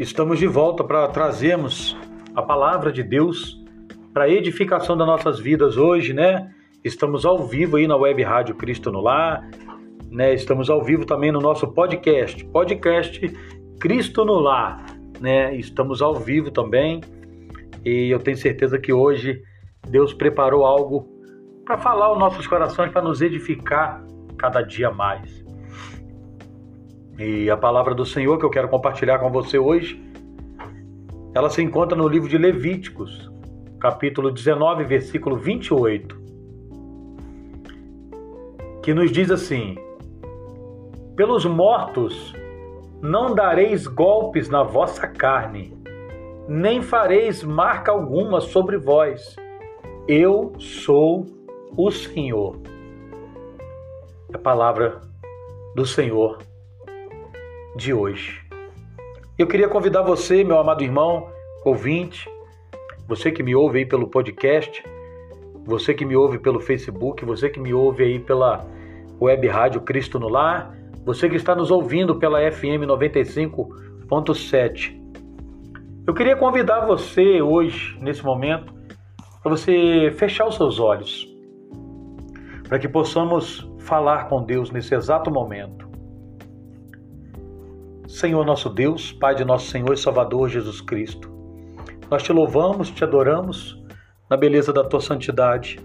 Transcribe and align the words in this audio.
Estamos 0.00 0.38
de 0.38 0.46
volta 0.46 0.82
para 0.82 1.06
trazermos 1.08 1.94
a 2.34 2.40
palavra 2.40 2.90
de 2.90 3.02
Deus 3.02 3.62
para 4.14 4.30
edificação 4.30 4.96
das 4.96 5.06
nossas 5.06 5.38
vidas 5.38 5.76
hoje, 5.76 6.14
né? 6.14 6.54
Estamos 6.82 7.26
ao 7.26 7.46
vivo 7.46 7.76
aí 7.76 7.86
na 7.86 7.98
Web 7.98 8.22
Rádio 8.22 8.54
Cristo 8.54 8.90
no 8.90 9.02
Lar, 9.02 9.46
né? 10.10 10.32
Estamos 10.32 10.70
ao 10.70 10.82
vivo 10.82 11.04
também 11.04 11.30
no 11.30 11.38
nosso 11.38 11.68
podcast, 11.68 12.42
podcast 12.46 13.28
Cristo 13.78 14.24
no 14.24 14.38
Lar, 14.38 14.86
né? 15.20 15.54
Estamos 15.54 16.00
ao 16.00 16.14
vivo 16.14 16.50
também 16.50 17.02
e 17.84 18.08
eu 18.08 18.20
tenho 18.20 18.38
certeza 18.38 18.78
que 18.78 18.94
hoje 18.94 19.42
Deus 19.86 20.14
preparou 20.14 20.64
algo 20.64 21.06
para 21.62 21.76
falar 21.76 22.06
aos 22.06 22.18
nossos 22.18 22.46
corações, 22.46 22.90
para 22.90 23.02
nos 23.02 23.20
edificar 23.20 24.02
cada 24.38 24.62
dia 24.62 24.90
mais. 24.90 25.44
E 27.22 27.50
a 27.50 27.56
palavra 27.56 27.94
do 27.94 28.06
Senhor 28.06 28.38
que 28.38 28.46
eu 28.46 28.48
quero 28.48 28.70
compartilhar 28.70 29.18
com 29.18 29.30
você 29.30 29.58
hoje, 29.58 30.02
ela 31.34 31.50
se 31.50 31.60
encontra 31.60 31.94
no 31.94 32.08
livro 32.08 32.26
de 32.26 32.38
Levíticos, 32.38 33.30
capítulo 33.78 34.30
19, 34.30 34.84
versículo 34.84 35.36
28, 35.36 36.18
que 38.82 38.94
nos 38.94 39.12
diz 39.12 39.30
assim: 39.30 39.76
Pelos 41.14 41.44
mortos 41.44 42.34
não 43.02 43.34
dareis 43.34 43.86
golpes 43.86 44.48
na 44.48 44.62
vossa 44.62 45.06
carne, 45.06 45.76
nem 46.48 46.80
fareis 46.80 47.42
marca 47.42 47.92
alguma 47.92 48.40
sobre 48.40 48.78
vós. 48.78 49.36
Eu 50.08 50.54
sou 50.58 51.26
o 51.76 51.90
Senhor. 51.90 52.56
A 54.32 54.38
palavra 54.38 55.02
do 55.74 55.84
Senhor 55.84 56.38
de 57.76 57.92
hoje. 57.92 58.40
Eu 59.38 59.46
queria 59.46 59.68
convidar 59.68 60.02
você, 60.02 60.42
meu 60.44 60.58
amado 60.58 60.82
irmão, 60.82 61.28
ouvinte, 61.64 62.28
você 63.08 63.32
que 63.32 63.42
me 63.42 63.54
ouve 63.54 63.78
aí 63.78 63.86
pelo 63.86 64.06
podcast, 64.06 64.84
você 65.64 65.94
que 65.94 66.04
me 66.04 66.14
ouve 66.14 66.38
pelo 66.38 66.60
Facebook, 66.60 67.24
você 67.24 67.48
que 67.48 67.58
me 67.58 67.72
ouve 67.72 68.04
aí 68.04 68.18
pela 68.18 68.66
web 69.20 69.48
rádio 69.48 69.80
Cristo 69.80 70.18
no 70.18 70.28
Lar, 70.28 70.76
você 71.04 71.26
que 71.28 71.36
está 71.36 71.54
nos 71.54 71.70
ouvindo 71.70 72.16
pela 72.16 72.50
FM 72.50 72.86
95.7. 72.86 74.98
Eu 76.06 76.14
queria 76.14 76.34
convidar 76.36 76.86
você 76.86 77.42
hoje, 77.42 77.98
nesse 78.00 78.24
momento, 78.24 78.72
para 79.42 79.50
você 79.50 80.10
fechar 80.16 80.46
os 80.46 80.56
seus 80.56 80.78
olhos, 80.78 81.28
para 82.68 82.78
que 82.78 82.88
possamos 82.88 83.68
falar 83.78 84.28
com 84.28 84.44
Deus 84.44 84.70
nesse 84.70 84.94
exato 84.94 85.30
momento. 85.30 85.89
Senhor 88.10 88.44
nosso 88.44 88.68
Deus, 88.68 89.12
Pai 89.12 89.36
de 89.36 89.44
nosso 89.44 89.70
Senhor 89.70 89.94
e 89.94 89.96
Salvador 89.96 90.48
Jesus 90.48 90.80
Cristo, 90.80 91.30
nós 92.10 92.24
te 92.24 92.32
louvamos, 92.32 92.90
te 92.90 93.04
adoramos 93.04 93.80
na 94.28 94.36
beleza 94.36 94.72
da 94.72 94.82
tua 94.82 95.00
santidade. 95.00 95.78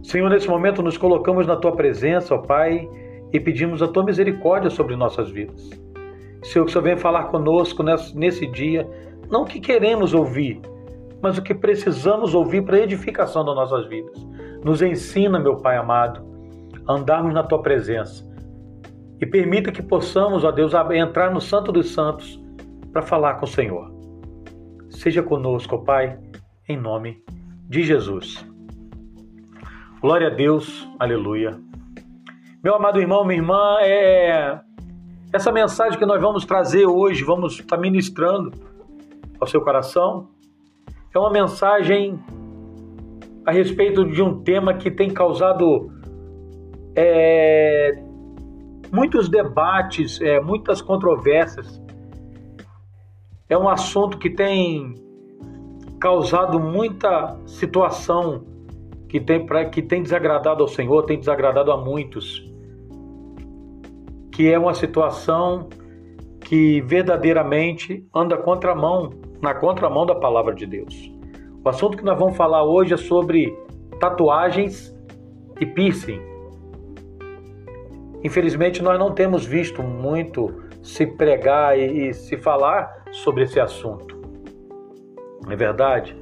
Senhor, 0.00 0.30
nesse 0.30 0.46
momento 0.46 0.80
nos 0.80 0.96
colocamos 0.96 1.44
na 1.44 1.56
tua 1.56 1.72
presença, 1.72 2.36
ó 2.36 2.38
Pai, 2.38 2.88
e 3.32 3.40
pedimos 3.40 3.82
a 3.82 3.88
tua 3.88 4.04
misericórdia 4.04 4.70
sobre 4.70 4.94
nossas 4.94 5.28
vidas. 5.28 5.70
Senhor, 6.44 6.64
que 6.64 6.70
o 6.70 6.72
Senhor 6.72 6.84
venha 6.84 6.96
falar 6.98 7.24
conosco 7.24 7.82
nesse 8.14 8.46
dia, 8.46 8.88
não 9.28 9.42
o 9.42 9.46
que 9.46 9.58
queremos 9.58 10.14
ouvir, 10.14 10.60
mas 11.20 11.36
o 11.36 11.42
que 11.42 11.52
precisamos 11.52 12.32
ouvir 12.32 12.64
para 12.64 12.76
a 12.76 12.80
edificação 12.80 13.44
das 13.44 13.56
nossas 13.56 13.88
vidas. 13.88 14.24
Nos 14.62 14.80
ensina, 14.82 15.36
meu 15.36 15.56
Pai 15.56 15.76
amado, 15.76 16.24
a 16.86 16.92
andarmos 16.92 17.34
na 17.34 17.42
tua 17.42 17.60
presença 17.60 18.32
e 19.20 19.26
permita 19.26 19.72
que 19.72 19.82
possamos, 19.82 20.44
ó 20.44 20.50
Deus, 20.50 20.72
entrar 20.94 21.30
no 21.32 21.40
Santo 21.40 21.72
dos 21.72 21.90
Santos 21.92 22.40
para 22.92 23.02
falar 23.02 23.34
com 23.34 23.44
o 23.44 23.48
Senhor. 23.48 23.92
Seja 24.90 25.22
conosco, 25.22 25.76
ó 25.76 25.78
Pai, 25.78 26.18
em 26.68 26.76
nome 26.76 27.22
de 27.68 27.82
Jesus. 27.82 28.44
Glória 30.00 30.28
a 30.28 30.30
Deus, 30.30 30.88
aleluia. 30.98 31.58
Meu 32.62 32.74
amado 32.74 33.00
irmão, 33.00 33.24
minha 33.24 33.38
irmã, 33.38 33.76
é 33.80 34.60
essa 35.32 35.50
mensagem 35.50 35.98
que 35.98 36.06
nós 36.06 36.20
vamos 36.20 36.44
trazer 36.44 36.86
hoje, 36.86 37.24
vamos 37.24 37.58
estar 37.58 37.76
ministrando 37.76 38.52
ao 39.40 39.46
seu 39.46 39.60
coração, 39.60 40.28
é 41.14 41.18
uma 41.18 41.30
mensagem 41.30 42.18
a 43.46 43.52
respeito 43.52 44.04
de 44.04 44.22
um 44.22 44.42
tema 44.42 44.74
que 44.74 44.90
tem 44.90 45.10
causado 45.10 45.90
é, 46.96 48.02
muitos 48.94 49.28
debates, 49.28 50.20
é, 50.20 50.38
muitas 50.38 50.80
controvérsias. 50.80 51.82
É 53.48 53.58
um 53.58 53.68
assunto 53.68 54.18
que 54.18 54.30
tem 54.30 54.94
causado 55.98 56.60
muita 56.60 57.36
situação 57.44 58.44
que 59.08 59.20
tem, 59.20 59.44
pra, 59.44 59.64
que 59.64 59.82
tem 59.82 60.00
desagradado 60.00 60.62
ao 60.62 60.68
Senhor, 60.68 61.02
tem 61.02 61.18
desagradado 61.18 61.72
a 61.72 61.76
muitos. 61.76 62.48
Que 64.30 64.52
é 64.52 64.56
uma 64.56 64.74
situação 64.74 65.68
que 66.40 66.80
verdadeiramente 66.82 68.06
anda 68.14 68.36
contramão, 68.36 69.10
na 69.42 69.54
contramão 69.54 70.06
da 70.06 70.14
palavra 70.14 70.54
de 70.54 70.66
Deus. 70.66 71.12
O 71.64 71.68
assunto 71.68 71.96
que 71.96 72.04
nós 72.04 72.16
vamos 72.16 72.36
falar 72.36 72.62
hoje 72.62 72.94
é 72.94 72.96
sobre 72.96 73.58
tatuagens 73.98 74.94
e 75.60 75.66
piercing. 75.66 76.33
Infelizmente, 78.24 78.82
nós 78.82 78.98
não 78.98 79.12
temos 79.12 79.44
visto 79.44 79.82
muito 79.82 80.64
se 80.82 81.06
pregar 81.06 81.78
e, 81.78 82.08
e 82.08 82.14
se 82.14 82.38
falar 82.38 83.04
sobre 83.12 83.44
esse 83.44 83.60
assunto. 83.60 84.18
Não 85.44 85.52
é 85.52 85.56
verdade? 85.56 86.16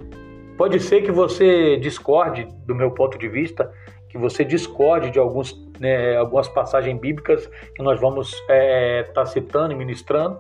Pode 0.59 0.81
ser 0.81 1.03
que 1.03 1.13
você 1.13 1.77
discorde 1.77 2.49
do 2.67 2.75
meu 2.75 2.91
ponto 2.91 3.17
de 3.17 3.29
vista, 3.29 3.73
que 4.09 4.19
você 4.19 4.45
discorde 4.45 5.13
de 5.13 5.19
alguns, 5.21 5.57
né, 5.79 6.17
algumas 6.17 6.49
passagens 6.49 6.99
bíblicas 7.01 7.49
que 7.77 7.83
nós 7.83 8.01
vamos 8.01 8.33
estar 8.33 8.55
é, 8.55 9.03
tá 9.05 9.25
citando 9.25 9.73
e 9.73 9.77
ministrando. 9.77 10.39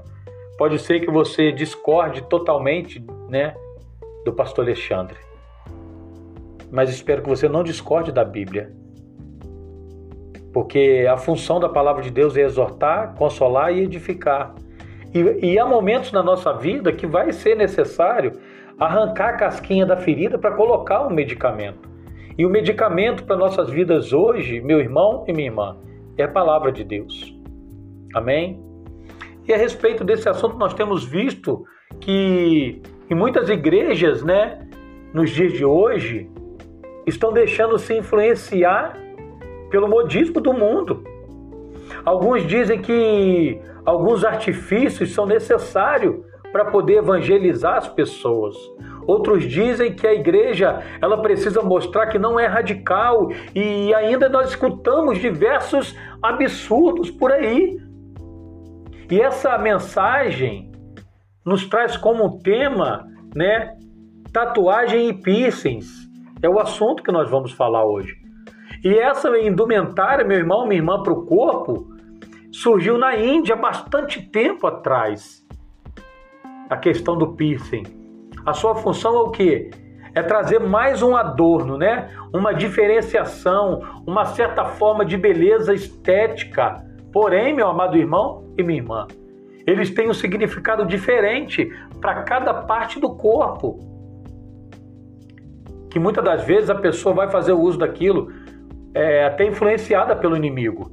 Pode 0.59 0.81
ser 0.81 0.99
que 0.99 1.11
você 1.13 1.53
discorde 1.53 2.23
totalmente 2.23 3.05
né, 3.29 3.55
do 4.25 4.33
pastor 4.33 4.65
Alexandre. 4.65 5.17
Mas 6.73 6.91
espero 6.91 7.23
que 7.23 7.29
você 7.29 7.49
não 7.49 7.63
discorde 7.63 8.11
da 8.11 8.25
Bíblia 8.25 8.82
porque 10.53 11.07
a 11.11 11.17
função 11.17 11.59
da 11.59 11.69
palavra 11.69 12.03
de 12.03 12.11
Deus 12.11 12.37
é 12.37 12.43
exortar, 12.43 13.15
consolar 13.15 13.73
e 13.73 13.81
edificar. 13.81 14.55
E, 15.15 15.53
e 15.53 15.59
há 15.59 15.67
momentos 15.67 16.13
na 16.13 16.23
nossa 16.23 16.53
vida 16.53 16.93
que 16.93 17.07
vai 17.07 17.33
ser 17.33 17.57
necessário 17.57 18.33
arrancar 18.79 19.31
a 19.31 19.37
casquinha 19.37 19.87
da 19.87 19.97
ferida 19.97 20.39
para 20.39 20.53
colocar 20.53 21.07
um 21.07 21.11
medicamento. 21.11 21.91
E 22.37 22.47
o 22.47 22.51
medicamento 22.51 23.25
para 23.25 23.37
nossas 23.37 23.69
vidas 23.69 24.13
hoje, 24.13 24.61
meu 24.61 24.81
irmão 24.81 25.25
e 25.29 25.33
minha 25.33 25.49
irmã, 25.49 25.77
é 26.17 26.25
a 26.25 26.29
palavra 26.29 26.73
de 26.73 26.83
Deus. 26.83 27.35
Amém? 28.15 28.61
E 29.47 29.53
a 29.53 29.57
respeito 29.57 30.05
desse 30.05 30.29
assunto, 30.29 30.57
nós 30.57 30.73
temos 30.75 31.05
visto 31.05 31.65
que 32.01 32.81
em 33.11 33.15
muitas 33.15 33.49
igrejas, 33.49 34.23
né, 34.23 34.67
nos 35.13 35.31
dias 35.31 35.53
de 35.53 35.65
hoje, 35.65 36.31
estão 37.07 37.33
deixando 37.33 37.79
se 37.79 37.97
influenciar 37.97 39.02
pelo 39.73 39.89
modismo 39.89 40.39
do 40.39 40.53
mundo. 40.53 41.03
Alguns 42.05 42.47
dizem 42.47 42.81
que 42.81 43.59
alguns 43.87 44.23
artifícios 44.23 45.15
são 45.15 45.25
necessários 45.25 46.25
para 46.53 46.67
poder 46.67 46.99
evangelizar 46.99 47.79
as 47.79 47.89
pessoas. 47.89 48.55
Outros 49.07 49.45
dizem 49.45 49.95
que 49.95 50.07
a 50.07 50.13
igreja 50.13 50.81
ela 51.01 51.21
precisa 51.23 51.63
mostrar 51.63 52.07
que 52.09 52.19
não 52.19 52.39
é 52.39 52.47
radical 52.47 53.31
e 53.55 53.93
ainda 53.95 54.29
nós 54.29 54.51
escutamos 54.51 55.19
diversos 55.19 55.97
absurdos 56.23 57.11
por 57.11 57.33
aí. 57.33 57.81
E 59.11 59.21
essa 59.21 59.57
mensagem 59.57 60.71
nos 61.45 61.67
traz 61.67 61.97
como 61.97 62.39
tema, 62.41 63.07
né, 63.35 63.75
tatuagem 64.33 65.09
e 65.09 65.15
piercings. 65.15 65.89
É 66.43 66.49
o 66.49 66.61
assunto 66.61 67.03
que 67.03 67.11
nós 67.11 67.31
vamos 67.31 67.53
falar 67.53 67.85
hoje. 67.85 68.22
E 68.85 68.99
essa 68.99 69.29
indumentária, 69.39 70.25
meu 70.25 70.39
irmão, 70.39 70.67
minha 70.67 70.81
irmã, 70.81 71.01
para 71.03 71.13
o 71.13 71.25
corpo, 71.25 71.87
surgiu 72.51 72.99
na 72.99 73.17
Índia 73.17 73.55
bastante 73.55 74.21
tempo 74.21 74.67
atrás. 74.67 75.47
A 76.69 76.77
questão 76.77 77.17
do 77.17 77.29
piercing. 77.35 77.85
A 78.45 78.53
sua 78.53 78.75
função 78.75 79.15
é 79.15 79.21
o 79.21 79.31
quê? 79.31 79.71
É 80.15 80.23
trazer 80.23 80.59
mais 80.59 81.01
um 81.01 81.15
adorno, 81.15 81.79
né? 81.79 82.11
Uma 82.35 82.53
diferenciação, 82.53 84.03
uma 84.05 84.25
certa 84.25 84.65
forma 84.65 85.05
de 85.05 85.17
beleza 85.17 85.73
estética. 85.73 86.85
Porém, 87.13 87.55
meu 87.55 87.69
amado 87.69 87.97
irmão 87.97 88.53
e 88.59 88.65
minha 88.65 88.81
irmã, 88.81 89.07
eles 89.65 89.91
têm 89.91 90.11
um 90.11 90.15
significado 90.15 90.85
diferente 90.85 91.71
para 92.01 92.23
cada 92.25 92.53
parte 92.53 92.99
do 92.99 93.15
corpo. 93.15 93.79
Que 95.89 96.01
muitas 96.01 96.25
das 96.25 96.45
vezes 96.45 96.69
a 96.69 96.75
pessoa 96.75 97.15
vai 97.15 97.31
fazer 97.31 97.53
o 97.53 97.61
uso 97.61 97.79
daquilo 97.79 98.42
é, 98.95 99.25
até 99.25 99.45
influenciada 99.45 100.15
pelo 100.15 100.37
inimigo, 100.37 100.91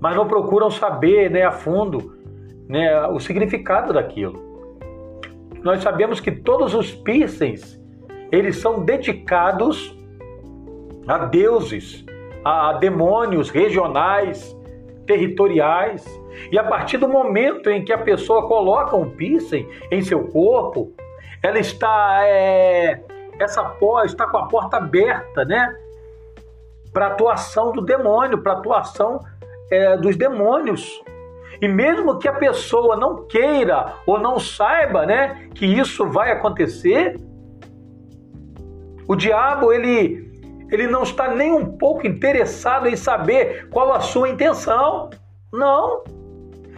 mas 0.00 0.16
não 0.16 0.26
procuram 0.26 0.70
saber 0.70 1.30
né, 1.30 1.44
a 1.44 1.52
fundo 1.52 2.16
né, 2.68 3.06
o 3.06 3.20
significado 3.20 3.92
daquilo. 3.92 4.52
Nós 5.62 5.82
sabemos 5.82 6.20
que 6.20 6.32
todos 6.32 6.74
os 6.74 6.92
piercings 6.92 7.80
eles 8.32 8.56
são 8.56 8.82
dedicados 8.82 9.96
a 11.06 11.18
deuses, 11.18 12.04
a 12.44 12.72
demônios 12.74 13.50
regionais, 13.50 14.56
territoriais. 15.06 16.04
E 16.50 16.58
a 16.58 16.64
partir 16.64 16.96
do 16.96 17.08
momento 17.08 17.68
em 17.68 17.84
que 17.84 17.92
a 17.92 17.98
pessoa 17.98 18.48
coloca 18.48 18.96
um 18.96 19.10
piercing 19.10 19.68
em 19.90 20.00
seu 20.00 20.28
corpo, 20.28 20.92
ela 21.42 21.58
está 21.58 22.22
é, 22.24 23.02
essa 23.38 23.62
porta 23.62 24.06
está 24.06 24.26
com 24.26 24.38
a 24.38 24.48
porta 24.48 24.78
aberta, 24.78 25.44
né? 25.44 25.76
Para 26.92 27.08
atuação 27.08 27.72
do 27.72 27.80
demônio, 27.80 28.42
para 28.42 28.52
atuação 28.52 29.20
é, 29.70 29.96
dos 29.96 30.16
demônios. 30.16 31.02
E 31.60 31.68
mesmo 31.68 32.18
que 32.18 32.28
a 32.28 32.32
pessoa 32.32 32.96
não 32.96 33.26
queira 33.26 33.94
ou 34.06 34.18
não 34.18 34.38
saiba, 34.38 35.06
né, 35.06 35.48
que 35.54 35.64
isso 35.64 36.06
vai 36.08 36.32
acontecer, 36.32 37.16
o 39.06 39.14
diabo 39.14 39.72
ele 39.72 40.32
ele 40.72 40.86
não 40.86 41.02
está 41.02 41.28
nem 41.28 41.52
um 41.52 41.76
pouco 41.76 42.06
interessado 42.06 42.88
em 42.88 42.96
saber 42.96 43.68
qual 43.68 43.92
a 43.92 44.00
sua 44.00 44.30
intenção. 44.30 45.10
Não. 45.52 46.02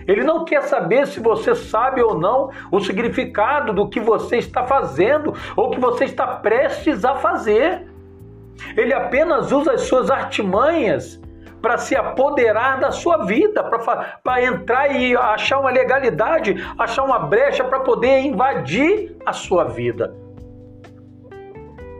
Ele 0.07 0.25
não 0.25 0.45
quer 0.45 0.63
saber 0.65 1.07
se 1.07 1.21
você 1.21 1.55
sabe 1.55 2.03
ou 2.03 2.19
não 2.19 2.51
o 2.73 2.81
significado 2.81 3.73
do 3.73 3.89
que 3.89 4.01
você 4.01 4.39
está 4.39 4.67
fazendo 4.67 5.33
ou 5.57 5.71
que 5.71 5.79
você 5.79 6.07
está 6.07 6.27
prestes 6.27 7.05
a 7.05 7.15
fazer. 7.15 7.87
Ele 8.77 8.93
apenas 8.93 9.53
usa 9.53 9.73
as 9.73 9.83
suas 9.83 10.11
artimanhas 10.11 11.21
para 11.61 11.79
se 11.79 11.97
apoderar 11.97 12.79
da 12.79 12.93
sua 12.93 13.25
vida, 13.25 13.65
para 14.23 14.45
entrar 14.45 14.95
e 14.95 15.17
achar 15.17 15.61
uma 15.61 15.71
legalidade, 15.71 16.57
achar 16.79 17.05
uma 17.05 17.19
brecha 17.19 17.65
para 17.65 17.81
poder 17.81 18.21
invadir 18.21 19.17
a 19.25 19.33
sua 19.33 19.65
vida. 19.65 20.15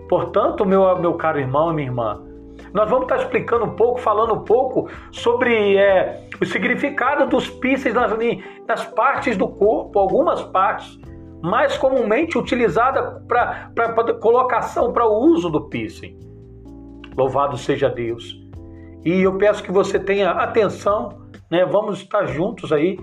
Portanto, 0.07 0.67
meu, 0.67 0.99
meu 0.99 1.15
caro 1.15 1.41
irmão 1.41 1.71
e 1.71 1.75
minha 1.77 1.89
irmã, 1.89 2.23
nós 2.75 2.91
vamos 2.91 3.05
estar 3.05 3.17
explicando 3.17 3.65
um 3.65 3.75
pouco, 3.75 4.01
falando 4.01 4.35
um 4.35 4.45
pouco 4.45 4.89
sobre 5.11 5.77
é, 5.77 6.27
o 6.41 6.45
significado 6.45 7.27
dos 7.27 7.49
píceis 7.49 7.95
nas, 7.95 8.13
nas 8.69 8.85
partes 8.85 9.37
do 9.37 9.49
corpo, 9.49 9.99
algumas 9.99 10.43
partes 10.43 10.99
mais 11.43 11.77
comumente 11.77 12.37
utilizada 12.37 13.23
para 13.27 14.15
colocação, 14.21 14.93
para 14.93 15.07
o 15.07 15.25
uso 15.25 15.49
do 15.49 15.69
piercing. 15.69 16.19
Louvado 17.17 17.57
seja 17.57 17.89
Deus. 17.89 18.41
E 19.05 19.21
eu 19.21 19.37
peço 19.37 19.63
que 19.63 19.71
você 19.71 19.99
tenha 19.99 20.31
atenção, 20.31 21.29
né? 21.51 21.65
Vamos 21.65 21.99
estar 21.99 22.27
juntos 22.27 22.73
aí, 22.73 22.99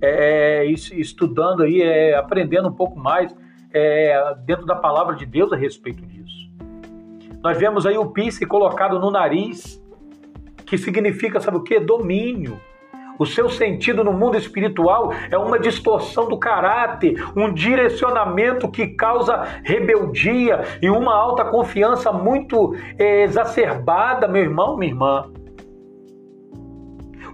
é, 0.00 0.64
estudando 0.66 1.62
aí, 1.62 1.80
é, 1.80 2.14
aprendendo 2.14 2.68
um 2.68 2.72
pouco 2.72 2.98
mais 2.98 3.34
é, 3.72 4.34
dentro 4.44 4.66
da 4.66 4.76
palavra 4.76 5.16
de 5.16 5.24
Deus 5.24 5.52
a 5.52 5.56
respeito 5.56 6.04
disso. 6.04 6.50
Nós 7.42 7.58
vemos 7.58 7.86
aí 7.86 7.96
o 7.96 8.10
piercing 8.10 8.46
colocado 8.46 8.98
no 8.98 9.10
nariz, 9.10 9.82
que 10.66 10.76
significa, 10.76 11.40
sabe 11.40 11.56
o 11.56 11.62
que? 11.62 11.78
Domínio. 11.80 12.60
O 13.18 13.24
seu 13.24 13.48
sentido 13.48 14.04
no 14.04 14.12
mundo 14.12 14.36
espiritual 14.36 15.12
é 15.30 15.38
uma 15.38 15.58
distorção 15.58 16.28
do 16.28 16.38
caráter, 16.38 17.14
um 17.36 17.52
direcionamento 17.52 18.70
que 18.70 18.88
causa 18.88 19.42
rebeldia 19.62 20.62
e 20.82 20.90
uma 20.90 21.14
alta 21.14 21.44
confiança 21.44 22.12
muito 22.12 22.74
é, 22.98 23.22
exacerbada, 23.22 24.28
meu 24.28 24.42
irmão, 24.42 24.76
minha 24.76 24.92
irmã. 24.92 25.30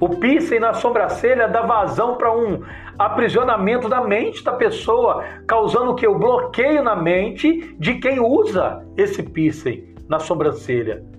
O 0.00 0.08
piercing 0.08 0.58
na 0.58 0.74
sobrancelha 0.74 1.46
dá 1.46 1.62
vazão 1.62 2.16
para 2.16 2.36
um 2.36 2.60
aprisionamento 2.98 3.88
da 3.88 4.00
mente 4.00 4.42
da 4.42 4.52
pessoa, 4.52 5.24
causando 5.46 5.92
o 5.92 5.94
que? 5.94 6.06
O 6.06 6.18
bloqueio 6.18 6.82
na 6.82 6.96
mente 6.96 7.74
de 7.78 7.94
quem 7.94 8.18
usa 8.18 8.84
esse 8.96 9.22
piercing 9.22 9.94
na 10.08 10.18
sobrancelha. 10.18 11.11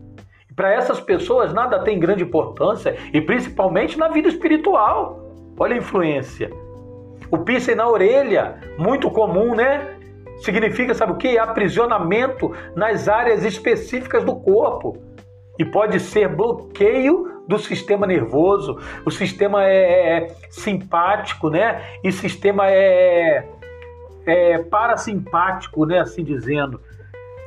Para 0.55 0.73
essas 0.73 0.99
pessoas 0.99 1.53
nada 1.53 1.79
tem 1.79 1.99
grande 1.99 2.23
importância 2.23 2.95
e 3.11 3.21
principalmente 3.21 3.97
na 3.97 4.07
vida 4.07 4.27
espiritual. 4.27 5.19
Olha 5.57 5.75
a 5.75 5.77
influência. 5.77 6.51
O 7.31 7.39
piercing 7.39 7.75
na 7.75 7.87
orelha, 7.87 8.59
muito 8.77 9.09
comum, 9.09 9.55
né? 9.55 9.97
Significa, 10.37 10.93
sabe 10.93 11.13
o 11.13 11.15
que? 11.15 11.37
Aprisionamento 11.37 12.51
nas 12.75 13.07
áreas 13.07 13.43
específicas 13.43 14.23
do 14.23 14.35
corpo. 14.35 14.97
E 15.57 15.65
pode 15.65 15.99
ser 15.99 16.27
bloqueio 16.27 17.41
do 17.47 17.59
sistema 17.59 18.07
nervoso, 18.07 18.79
o 19.05 19.11
sistema 19.11 19.65
é, 19.65 19.75
é, 19.75 20.17
é 20.17 20.27
simpático, 20.49 21.49
né? 21.49 21.81
E 22.03 22.11
sistema 22.11 22.69
é, 22.69 23.45
é 24.25 24.57
parasimpático, 24.59 25.85
né? 25.85 25.99
Assim 25.99 26.23
dizendo. 26.23 26.79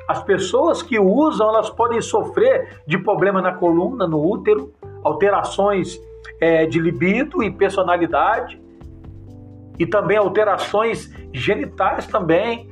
As 0.08 0.22
pessoas 0.22 0.82
que 0.82 0.98
usam, 0.98 1.48
elas 1.48 1.68
podem 1.70 2.00
sofrer 2.00 2.80
de 2.86 2.96
problema 2.98 3.42
na 3.42 3.52
coluna, 3.52 4.06
no 4.06 4.24
útero, 4.24 4.72
alterações 5.02 6.00
é, 6.40 6.66
de 6.66 6.78
libido 6.78 7.42
e 7.42 7.50
personalidade, 7.50 8.60
e 9.78 9.86
também 9.86 10.16
alterações 10.16 11.12
genitais 11.32 12.06
também. 12.06 12.70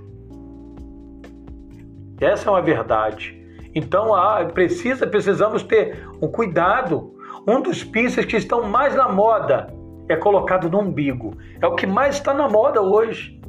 Essa 2.20 2.48
é 2.48 2.52
uma 2.52 2.62
verdade. 2.62 3.42
Então, 3.74 4.14
ah, 4.14 4.44
precisa, 4.44 5.06
precisamos 5.06 5.62
ter 5.62 6.08
um 6.22 6.28
cuidado. 6.28 7.12
Um 7.46 7.60
dos 7.60 7.82
piercings 7.82 8.24
que 8.24 8.36
estão 8.36 8.62
mais 8.62 8.94
na 8.94 9.08
moda 9.08 9.66
é 10.08 10.16
colocado 10.16 10.70
no 10.70 10.80
umbigo. 10.80 11.36
É 11.60 11.66
o 11.66 11.74
que 11.74 11.86
mais 11.86 12.16
está 12.16 12.32
na 12.32 12.48
moda 12.48 12.80
hoje. 12.80 13.40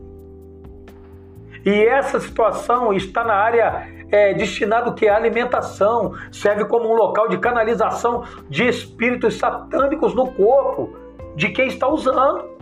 E 1.65 1.83
essa 1.83 2.19
situação 2.19 2.94
está 2.94 3.23
na 3.23 3.33
área 3.33 3.88
é, 4.12 4.33
destinada 4.35 4.94
que 4.94 5.07
é 5.07 5.09
alimentação, 5.09 6.13
serve 6.31 6.65
como 6.65 6.88
um 6.88 6.94
local 6.94 7.27
de 7.27 7.39
canalização 7.39 8.23
de 8.47 8.67
espíritos 8.67 9.39
satânicos 9.39 10.13
no 10.13 10.31
corpo 10.31 10.94
de 11.35 11.50
quem 11.50 11.67
está 11.67 11.88
usando. 11.88 12.53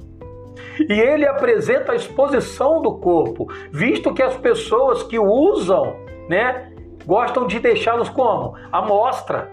E 0.89 0.94
ele 0.94 1.27
apresenta 1.27 1.91
a 1.91 1.95
exposição 1.95 2.81
do 2.81 2.95
corpo, 2.95 3.47
visto 3.71 4.13
que 4.13 4.23
as 4.23 4.38
pessoas 4.38 5.03
que 5.03 5.19
usam, 5.19 5.97
né, 6.29 6.71
gostam 7.06 7.45
de 7.45 7.59
deixá-los 7.59 8.09
como? 8.09 8.56
À 8.71 8.81
mostra. 8.81 9.51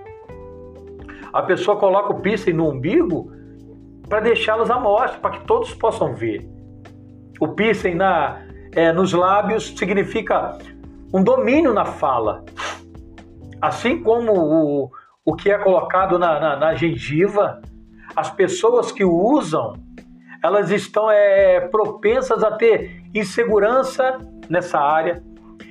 A 1.32 1.42
pessoa 1.42 1.76
coloca 1.76 2.12
o 2.12 2.20
piercing 2.20 2.52
no 2.52 2.68
umbigo 2.68 3.32
para 4.08 4.20
deixá-los 4.20 4.70
à 4.70 4.78
mostra, 4.78 5.18
para 5.20 5.30
que 5.32 5.44
todos 5.44 5.74
possam 5.74 6.14
ver. 6.14 6.48
O 7.40 7.48
piercing 7.48 7.94
na, 7.94 8.42
é, 8.72 8.92
nos 8.92 9.12
lábios 9.12 9.74
significa 9.76 10.58
um 11.12 11.22
domínio 11.22 11.72
na 11.74 11.84
fala. 11.84 12.44
Assim 13.60 14.02
como 14.02 14.32
o, 14.32 14.90
o 15.24 15.34
que 15.34 15.50
é 15.50 15.58
colocado 15.58 16.18
na, 16.18 16.40
na, 16.40 16.56
na 16.56 16.74
gengiva, 16.74 17.60
as 18.14 18.30
pessoas 18.30 18.90
que 18.92 19.04
o 19.04 19.12
usam, 19.12 19.74
elas 20.42 20.70
estão 20.70 21.10
é, 21.10 21.60
propensas 21.60 22.42
a 22.42 22.52
ter 22.52 23.02
insegurança 23.14 24.18
nessa 24.48 24.78
área, 24.78 25.22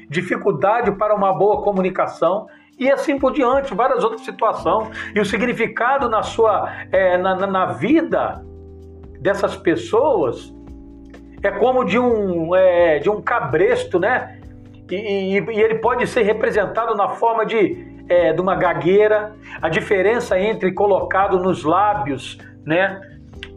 dificuldade 0.09 0.91
para 0.91 1.15
uma 1.15 1.33
boa 1.33 1.61
comunicação 1.61 2.47
e 2.77 2.89
assim 2.89 3.19
por 3.19 3.33
diante, 3.33 3.73
várias 3.73 4.03
outras 4.03 4.21
situações. 4.21 4.89
E 5.13 5.19
o 5.19 5.25
significado 5.25 6.07
na 6.07 6.23
sua 6.23 6.71
é, 6.91 7.17
na, 7.17 7.35
na, 7.35 7.65
vida 7.65 8.41
dessas 9.19 9.57
pessoas 9.57 10.53
é 11.41 11.51
como 11.51 11.83
de 11.83 11.97
um, 11.97 12.55
é, 12.55 12.99
de 12.99 13.09
um 13.09 13.21
cabresto, 13.21 13.99
né? 13.99 14.39
E, 14.89 14.95
e, 14.95 15.39
e, 15.39 15.61
ele 15.61 15.75
pode 15.75 16.05
ser 16.07 16.23
representado 16.23 16.95
na 16.95 17.09
forma 17.09 17.45
de, 17.45 18.03
é, 18.09 18.33
de 18.33 18.41
uma 18.41 18.55
gagueira. 18.55 19.33
A 19.61 19.69
diferença 19.69 20.39
entre 20.39 20.71
colocado 20.71 21.39
nos 21.39 21.63
lábios, 21.63 22.37
né? 22.65 22.99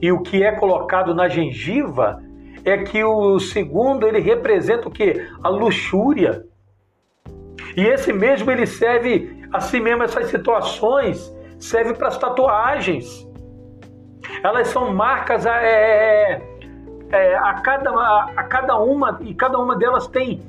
E 0.01 0.13
o 0.13 0.21
que 0.21 0.43
é 0.43 0.53
colocado 0.53 1.15
na 1.15 1.29
gengiva 1.29 2.23
é 2.65 2.79
que 2.79 3.03
o 3.03 3.39
segundo 3.41 4.07
ele 4.07 4.21
representa 4.21 4.89
o 4.89 4.91
que? 4.91 5.27
A 5.43 5.49
luxúria. 5.49 6.45
E 7.77 7.85
esse 7.87 8.13
mesmo 8.13 8.51
ele 8.51 8.67
serve 8.67 9.43
assim 9.53 9.81
mesmo 9.81 10.03
essas 10.03 10.29
situações 10.29 11.33
serve 11.59 11.95
para 11.95 12.09
as 12.09 12.19
tatuagens. 12.19 13.29
Elas 14.43 14.69
são 14.69 14.93
marcas 14.93 15.47
é, 15.47 16.43
é 17.13 17.37
a, 17.37 17.55
cada, 17.55 17.91
a, 17.91 18.31
a, 18.37 18.43
cada 18.45 18.77
uma, 18.79 19.21
e 19.23 19.35
cada 19.35 19.59
uma 19.59 19.77
delas 19.77 20.07
tem, 20.07 20.41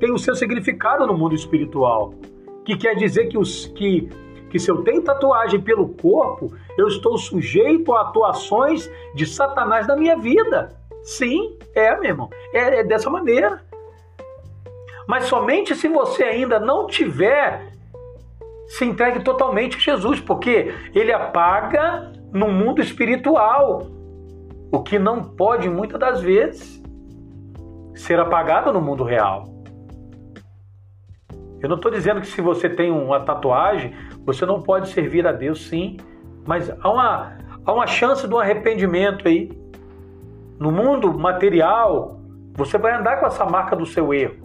tem 0.00 0.10
o 0.12 0.18
seu 0.18 0.34
significado 0.34 1.06
no 1.06 1.16
mundo 1.16 1.34
espiritual. 1.34 2.14
Que 2.64 2.76
quer 2.76 2.96
dizer 2.96 3.26
que, 3.26 3.38
os, 3.38 3.66
que, 3.66 4.08
que 4.50 4.58
se 4.58 4.70
eu 4.70 4.82
tenho 4.82 5.02
tatuagem 5.02 5.60
pelo 5.60 5.88
corpo, 5.90 6.52
eu 6.76 6.88
estou 6.88 7.16
sujeito 7.18 7.92
a 7.92 8.00
atuações 8.00 8.90
de 9.14 9.26
Satanás 9.26 9.86
na 9.86 9.94
minha 9.94 10.16
vida. 10.16 10.74
Sim, 11.02 11.56
é, 11.74 11.94
meu 11.96 12.10
irmão. 12.10 12.30
É, 12.52 12.80
é 12.80 12.84
dessa 12.84 13.10
maneira. 13.10 13.62
Mas 15.06 15.26
somente 15.26 15.74
se 15.76 15.86
você 15.86 16.24
ainda 16.24 16.58
não 16.58 16.86
tiver 16.86 17.72
se 18.66 18.84
entregue 18.84 19.22
totalmente 19.22 19.76
a 19.76 19.80
Jesus, 19.80 20.18
porque 20.18 20.74
ele 20.92 21.12
apaga 21.12 22.10
no 22.32 22.48
mundo 22.48 22.82
espiritual 22.82 23.86
o 24.70 24.82
que 24.82 24.98
não 24.98 25.22
pode 25.22 25.68
muitas 25.68 25.98
das 25.98 26.20
vezes 26.20 26.82
ser 27.94 28.18
apagado 28.18 28.72
no 28.72 28.80
mundo 28.80 29.04
real. 29.04 29.44
Eu 31.60 31.68
não 31.68 31.76
estou 31.76 31.90
dizendo 31.90 32.20
que 32.20 32.26
se 32.26 32.40
você 32.40 32.68
tem 32.68 32.90
uma 32.90 33.20
tatuagem, 33.20 33.94
você 34.24 34.44
não 34.44 34.60
pode 34.60 34.88
servir 34.90 35.26
a 35.26 35.32
Deus, 35.32 35.66
sim, 35.68 35.96
mas 36.46 36.70
há 36.80 36.90
uma, 36.90 37.38
há 37.64 37.72
uma 37.72 37.86
chance 37.86 38.26
de 38.28 38.34
um 38.34 38.38
arrependimento 38.38 39.26
aí. 39.26 39.50
No 40.58 40.70
mundo 40.70 41.12
material, 41.18 42.20
você 42.54 42.78
vai 42.78 42.94
andar 42.94 43.20
com 43.20 43.26
essa 43.26 43.44
marca 43.44 43.74
do 43.74 43.86
seu 43.86 44.12
erro. 44.12 44.36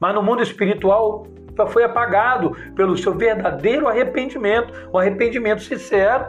Mas 0.00 0.14
no 0.14 0.22
mundo 0.22 0.42
espiritual, 0.42 1.26
foi 1.68 1.84
apagado 1.84 2.56
pelo 2.74 2.96
seu 2.96 3.14
verdadeiro 3.14 3.88
arrependimento, 3.88 4.72
um 4.92 4.98
arrependimento 4.98 5.62
sincero. 5.62 6.26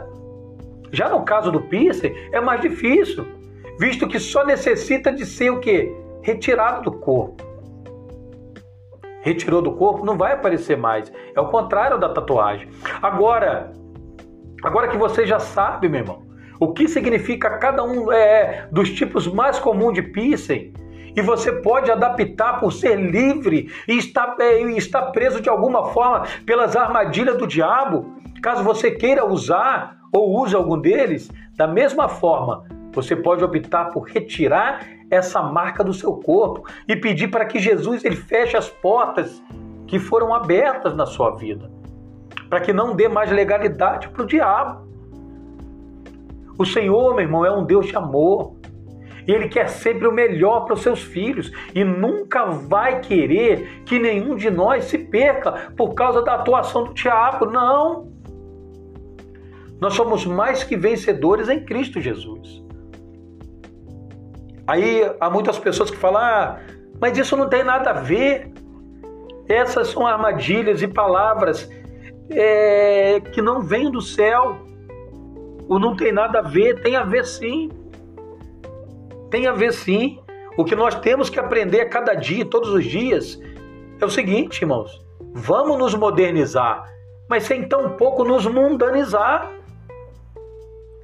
Já 0.92 1.08
no 1.08 1.24
caso 1.24 1.50
do 1.50 1.60
piercing, 1.62 2.14
é 2.32 2.40
mais 2.40 2.60
difícil, 2.60 3.26
visto 3.78 4.06
que 4.06 4.18
só 4.18 4.44
necessita 4.44 5.12
de 5.12 5.24
ser 5.26 5.50
o 5.50 5.60
quê? 5.60 5.92
Retirado 6.22 6.82
do 6.82 6.98
corpo. 6.98 7.44
Retirou 9.22 9.60
do 9.60 9.72
corpo, 9.72 10.04
não 10.04 10.16
vai 10.16 10.32
aparecer 10.32 10.76
mais. 10.76 11.12
É 11.34 11.40
o 11.40 11.48
contrário 11.48 11.98
da 11.98 12.08
tatuagem. 12.08 12.68
Agora, 13.02 13.72
agora 14.62 14.88
que 14.88 14.96
você 14.96 15.26
já 15.26 15.40
sabe, 15.40 15.88
meu 15.88 16.00
irmão, 16.00 16.22
o 16.60 16.72
que 16.72 16.88
significa 16.88 17.58
cada 17.58 17.82
um 17.84 18.12
é, 18.12 18.68
dos 18.70 18.90
tipos 18.90 19.26
mais 19.26 19.58
comuns 19.58 19.94
de 19.94 20.02
piercing, 20.02 20.72
e 21.16 21.22
você 21.22 21.50
pode 21.50 21.90
adaptar 21.90 22.60
por 22.60 22.72
ser 22.72 22.94
livre 22.96 23.72
e 23.88 23.96
estar, 23.96 24.36
é, 24.38 24.60
estar 24.72 25.02
preso 25.12 25.40
de 25.40 25.48
alguma 25.48 25.86
forma 25.86 26.26
pelas 26.44 26.76
armadilhas 26.76 27.38
do 27.38 27.46
diabo, 27.46 28.14
caso 28.42 28.62
você 28.62 28.90
queira 28.90 29.24
usar 29.24 29.96
ou 30.16 30.42
use 30.42 30.54
algum 30.54 30.78
deles, 30.78 31.30
da 31.56 31.66
mesma 31.66 32.08
forma, 32.08 32.64
você 32.92 33.14
pode 33.14 33.44
optar 33.44 33.86
por 33.86 34.08
retirar 34.08 34.86
essa 35.10 35.42
marca 35.42 35.84
do 35.84 35.92
seu 35.92 36.14
corpo 36.14 36.66
e 36.88 36.96
pedir 36.96 37.28
para 37.28 37.44
que 37.44 37.58
Jesus 37.58 38.04
ele 38.04 38.16
feche 38.16 38.56
as 38.56 38.68
portas 38.68 39.42
que 39.86 39.98
foram 39.98 40.34
abertas 40.34 40.96
na 40.96 41.06
sua 41.06 41.36
vida, 41.36 41.70
para 42.48 42.60
que 42.60 42.72
não 42.72 42.96
dê 42.96 43.08
mais 43.08 43.30
legalidade 43.30 44.08
para 44.08 44.22
o 44.22 44.26
diabo. 44.26 44.86
O 46.58 46.64
Senhor, 46.64 47.14
meu 47.14 47.24
irmão, 47.24 47.44
é 47.44 47.50
um 47.50 47.64
Deus 47.64 47.86
de 47.86 47.96
amor. 47.96 48.56
E 49.28 49.32
Ele 49.32 49.48
quer 49.48 49.68
sempre 49.68 50.06
o 50.06 50.12
melhor 50.12 50.64
para 50.64 50.74
os 50.74 50.82
seus 50.82 51.02
filhos 51.02 51.50
e 51.74 51.82
nunca 51.84 52.46
vai 52.46 53.00
querer 53.00 53.82
que 53.84 53.98
nenhum 53.98 54.36
de 54.36 54.48
nós 54.48 54.84
se 54.84 54.96
perca 54.98 55.72
por 55.76 55.94
causa 55.94 56.22
da 56.22 56.36
atuação 56.36 56.84
do 56.84 56.94
diabo. 56.94 57.44
Não! 57.46 58.15
Nós 59.80 59.94
somos 59.94 60.24
mais 60.24 60.64
que 60.64 60.76
vencedores 60.76 61.48
em 61.48 61.64
Cristo 61.64 62.00
Jesus. 62.00 62.64
Aí 64.66 65.02
há 65.20 65.30
muitas 65.30 65.58
pessoas 65.58 65.90
que 65.90 65.96
falam, 65.96 66.20
ah, 66.20 66.60
mas 67.00 67.16
isso 67.16 67.36
não 67.36 67.48
tem 67.48 67.62
nada 67.62 67.90
a 67.90 67.94
ver. 67.94 68.50
Essas 69.48 69.88
são 69.88 70.06
armadilhas 70.06 70.82
e 70.82 70.88
palavras 70.88 71.70
é, 72.30 73.20
que 73.32 73.40
não 73.40 73.62
vêm 73.62 73.90
do 73.90 74.00
céu. 74.00 74.58
O 75.68 75.78
não 75.78 75.96
tem 75.96 76.12
nada 76.12 76.40
a 76.40 76.42
ver, 76.42 76.80
tem 76.82 76.96
a 76.96 77.04
ver 77.04 77.24
sim. 77.24 77.70
Tem 79.30 79.46
a 79.46 79.52
ver 79.52 79.72
sim. 79.72 80.18
O 80.56 80.64
que 80.64 80.74
nós 80.74 80.94
temos 80.96 81.28
que 81.28 81.38
aprender 81.38 81.80
a 81.80 81.88
cada 81.88 82.14
dia, 82.14 82.44
todos 82.44 82.70
os 82.70 82.84
dias, 82.84 83.38
é 84.00 84.04
o 84.04 84.10
seguinte, 84.10 84.62
irmãos: 84.62 85.04
vamos 85.34 85.78
nos 85.78 85.94
modernizar, 85.94 86.84
mas 87.28 87.44
sem 87.44 87.68
tão 87.68 87.90
pouco 87.90 88.24
nos 88.24 88.46
mundanizar. 88.46 89.52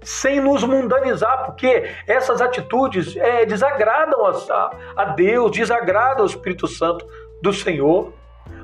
Sem 0.02 0.40
nos 0.40 0.64
mundanizar, 0.64 1.44
porque 1.44 1.88
essas 2.06 2.40
atitudes 2.40 3.16
é, 3.16 3.46
desagradam 3.46 4.26
a, 4.26 4.70
a 4.96 5.04
Deus, 5.06 5.50
desagradam 5.52 6.24
o 6.24 6.26
Espírito 6.28 6.66
Santo 6.66 7.06
do 7.40 7.52
Senhor. 7.52 8.12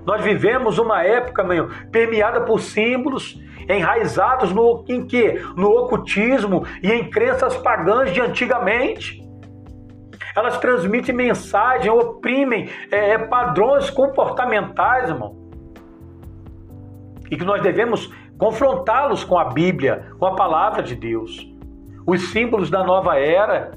Nós 0.05 0.23
vivemos 0.23 0.79
uma 0.79 1.03
época, 1.03 1.45
meu, 1.45 1.69
permeada 1.93 2.41
por 2.41 2.61
símbolos, 2.61 3.39
enraizados 3.69 4.53
no 4.53 4.85
em 4.89 5.07
quê? 5.07 5.43
No 5.57 5.71
ocultismo 5.71 6.67
e 6.83 6.91
em 6.91 7.09
crenças 7.11 7.57
pagãs 7.57 8.13
de 8.13 8.21
antigamente 8.21 9.29
elas 10.39 10.59
transmitem 10.59 11.15
mensagem, 11.15 11.91
oprimem 11.91 12.71
é, 12.91 13.11
é, 13.11 13.19
padrões 13.19 13.91
comportamentais, 13.91 15.09
irmão. 15.11 15.37
E 17.31 17.37
que 17.37 17.45
nós 17.45 17.61
devemos 17.61 18.11
confrontá-los 18.39 19.25
com 19.25 19.37
a 19.37 19.47
Bíblia, 19.47 20.07
com 20.19 20.27
a 20.27 20.35
palavra 20.35 20.83
de 20.83 20.95
Deus. 20.95 21.53
Os 22.07 22.31
símbolos 22.31 22.71
da 22.71 22.85
nova 22.85 23.19
era, 23.19 23.73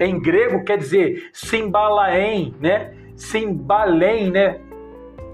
em 0.00 0.18
grego 0.20 0.64
quer 0.64 0.78
dizer 0.78 1.30
simbalaem, 1.32 2.54
né? 2.60 2.94
Simbalém, 3.16 4.30
né? 4.30 4.60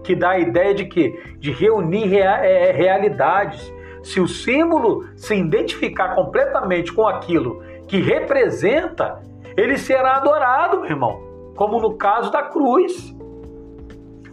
Que 0.03 0.17
dá 0.17 0.31
a 0.31 0.39
ideia 0.39 0.75
de 0.75 0.87
que 0.87 1.37
de 1.39 1.53
reunir 1.53 2.07
rea 2.07 2.45
é, 2.45 2.73
realidades. 2.73 3.73
Se 4.03 4.19
o 4.19 4.27
símbolo 4.27 5.07
se 5.15 5.35
identificar 5.35 6.15
completamente 6.15 6.93
com 6.93 7.07
aquilo 7.07 7.63
que 7.87 8.01
representa, 8.01 9.21
ele 9.57 9.77
será 9.77 10.17
adorado, 10.17 10.81
meu 10.81 10.91
irmão, 10.91 11.21
como 11.55 11.81
no 11.81 11.95
caso 11.95 12.33
da 12.33 12.43
cruz. 12.43 13.15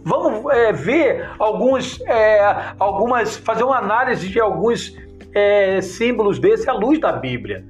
Vamos 0.04 0.52
é, 0.52 0.72
ver 0.72 1.30
alguns, 1.38 2.00
é, 2.02 2.74
algumas, 2.78 3.36
fazer 3.36 3.64
uma 3.64 3.78
análise 3.78 4.28
de 4.28 4.40
alguns 4.40 4.96
é, 5.34 5.80
símbolos 5.80 6.38
desse 6.38 6.68
à 6.68 6.72
luz 6.72 7.00
da 7.00 7.12
Bíblia. 7.12 7.64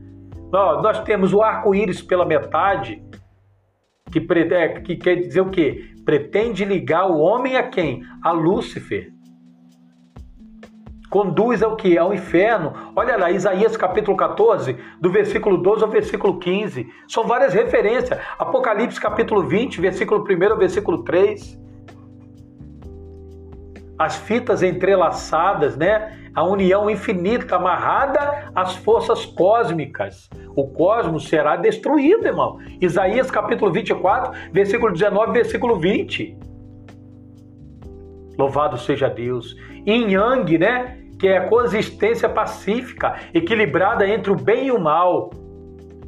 nós 0.50 1.00
temos 1.04 1.32
o 1.32 1.42
arco-íris 1.42 2.02
pela 2.02 2.24
metade, 2.24 3.02
que, 4.10 4.26
é, 4.54 4.68
que 4.80 4.96
quer 4.96 5.16
dizer 5.16 5.40
o 5.40 5.50
quê? 5.50 5.92
Pretende 6.04 6.64
ligar 6.64 7.10
o 7.10 7.18
homem 7.18 7.56
a 7.56 7.62
quem? 7.62 8.02
A 8.22 8.32
Lúcifer 8.32 9.12
conduz 11.08 11.62
ao 11.62 11.76
que? 11.76 11.96
Ao 11.96 12.12
inferno. 12.12 12.72
Olha 12.94 13.16
lá, 13.16 13.30
Isaías 13.30 13.76
capítulo 13.76 14.16
14, 14.16 14.76
do 15.00 15.10
versículo 15.10 15.58
12 15.58 15.84
ao 15.84 15.90
versículo 15.90 16.38
15. 16.38 16.86
São 17.06 17.24
várias 17.24 17.54
referências. 17.54 18.18
Apocalipse 18.38 19.00
capítulo 19.00 19.42
20, 19.46 19.80
versículo 19.80 20.24
1 20.24 20.52
ao 20.52 20.58
versículo 20.58 21.04
3. 21.04 21.67
As 23.98 24.16
fitas 24.16 24.62
entrelaçadas, 24.62 25.76
né? 25.76 26.16
A 26.34 26.44
união 26.44 26.88
infinita 26.88 27.56
amarrada 27.56 28.50
às 28.54 28.76
forças 28.76 29.26
cósmicas. 29.26 30.30
O 30.54 30.68
cosmos 30.68 31.28
será 31.28 31.56
destruído, 31.56 32.26
irmão. 32.26 32.58
Isaías 32.80 33.30
capítulo 33.30 33.72
24, 33.72 34.32
versículo 34.52 34.92
19, 34.92 35.32
versículo 35.32 35.80
20. 35.80 36.38
Louvado 38.38 38.78
seja 38.78 39.08
Deus. 39.08 39.56
Yin 39.84 40.12
Yang, 40.12 40.58
né? 40.58 40.98
Que 41.18 41.26
é 41.26 41.38
a 41.38 41.48
coexistência 41.48 42.28
pacífica, 42.28 43.16
equilibrada 43.34 44.06
entre 44.06 44.30
o 44.30 44.36
bem 44.36 44.66
e 44.66 44.72
o 44.72 44.78
mal. 44.78 45.30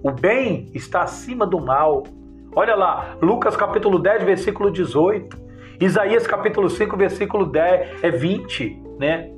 O 0.05 0.13
bem 0.13 0.71
está 0.73 1.03
acima 1.03 1.45
do 1.45 1.61
mal. 1.61 2.05
Olha 2.55 2.77
lá, 2.77 3.17
Lucas 3.21 3.57
capítulo 3.57 3.99
10, 3.99 4.23
versículo 4.23 4.71
18. 4.71 5.50
Isaías 5.81 6.27
capítulo 6.27 6.69
5, 6.69 6.97
versículo 6.97 7.47
10, 7.47 8.05
é 8.05 8.11
20, 8.11 8.83
né? 8.99 9.31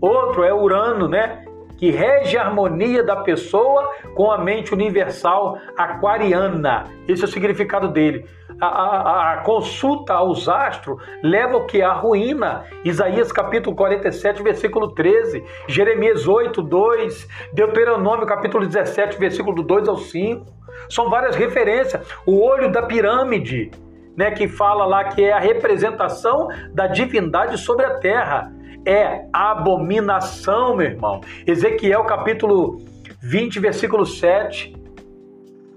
Outro 0.00 0.42
é 0.42 0.52
Urano, 0.52 1.06
né? 1.06 1.44
Que 1.76 1.90
rege 1.90 2.36
a 2.36 2.44
harmonia 2.44 3.02
da 3.02 3.16
pessoa 3.16 3.90
com 4.14 4.30
a 4.30 4.38
mente 4.38 4.72
universal 4.72 5.58
aquariana. 5.76 6.84
Esse 7.06 7.22
é 7.22 7.26
o 7.26 7.28
significado 7.28 7.88
dele 7.88 8.24
a, 8.60 8.66
a, 8.66 9.32
a, 9.32 9.36
consulta 9.38 10.12
aos 10.12 10.48
astros 10.48 11.02
leva 11.22 11.56
o 11.56 11.66
que? 11.66 11.80
A 11.80 11.92
ruína. 11.92 12.64
Isaías 12.84 13.32
capítulo 13.32 13.74
47, 13.74 14.42
versículo 14.42 14.88
13, 14.92 15.42
Jeremias 15.66 16.28
8, 16.28 16.62
2, 16.62 17.28
Deuteronômio 17.52 18.26
capítulo 18.26 18.66
17, 18.66 19.18
versículo 19.18 19.62
2 19.62 19.88
ao 19.88 19.96
5. 19.96 20.44
São 20.88 21.08
várias 21.08 21.36
referências. 21.36 22.06
O 22.26 22.42
olho 22.42 22.70
da 22.70 22.82
pirâmide, 22.82 23.70
né, 24.16 24.30
que 24.30 24.48
fala 24.48 24.84
lá 24.84 25.04
que 25.04 25.22
é 25.22 25.32
a 25.32 25.38
representação 25.38 26.48
da 26.72 26.86
divindade 26.86 27.58
sobre 27.58 27.86
a 27.86 27.98
terra. 27.98 28.52
É 28.84 29.26
abominação, 29.32 30.76
meu 30.76 30.86
irmão. 30.86 31.20
Ezequiel 31.46 32.04
capítulo 32.04 32.78
20, 33.22 33.60
versículo 33.60 34.06
7. 34.06 34.74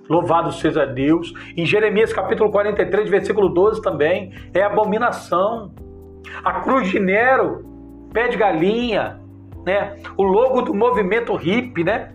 Louvado 0.09 0.51
seja 0.51 0.85
Deus. 0.85 1.33
Em 1.55 1.65
Jeremias 1.65 2.13
capítulo 2.13 2.51
43, 2.51 3.09
versículo 3.09 3.49
12 3.49 3.81
também, 3.81 4.33
é 4.53 4.61
abominação. 4.61 5.71
A 6.43 6.61
cruz 6.61 6.89
de 6.89 6.99
Nero, 6.99 7.65
pé 8.11 8.27
de 8.27 8.37
galinha, 8.37 9.19
né? 9.65 9.97
O 10.17 10.23
logo 10.23 10.61
do 10.61 10.73
movimento 10.73 11.35
hippie, 11.35 11.83
né? 11.83 12.13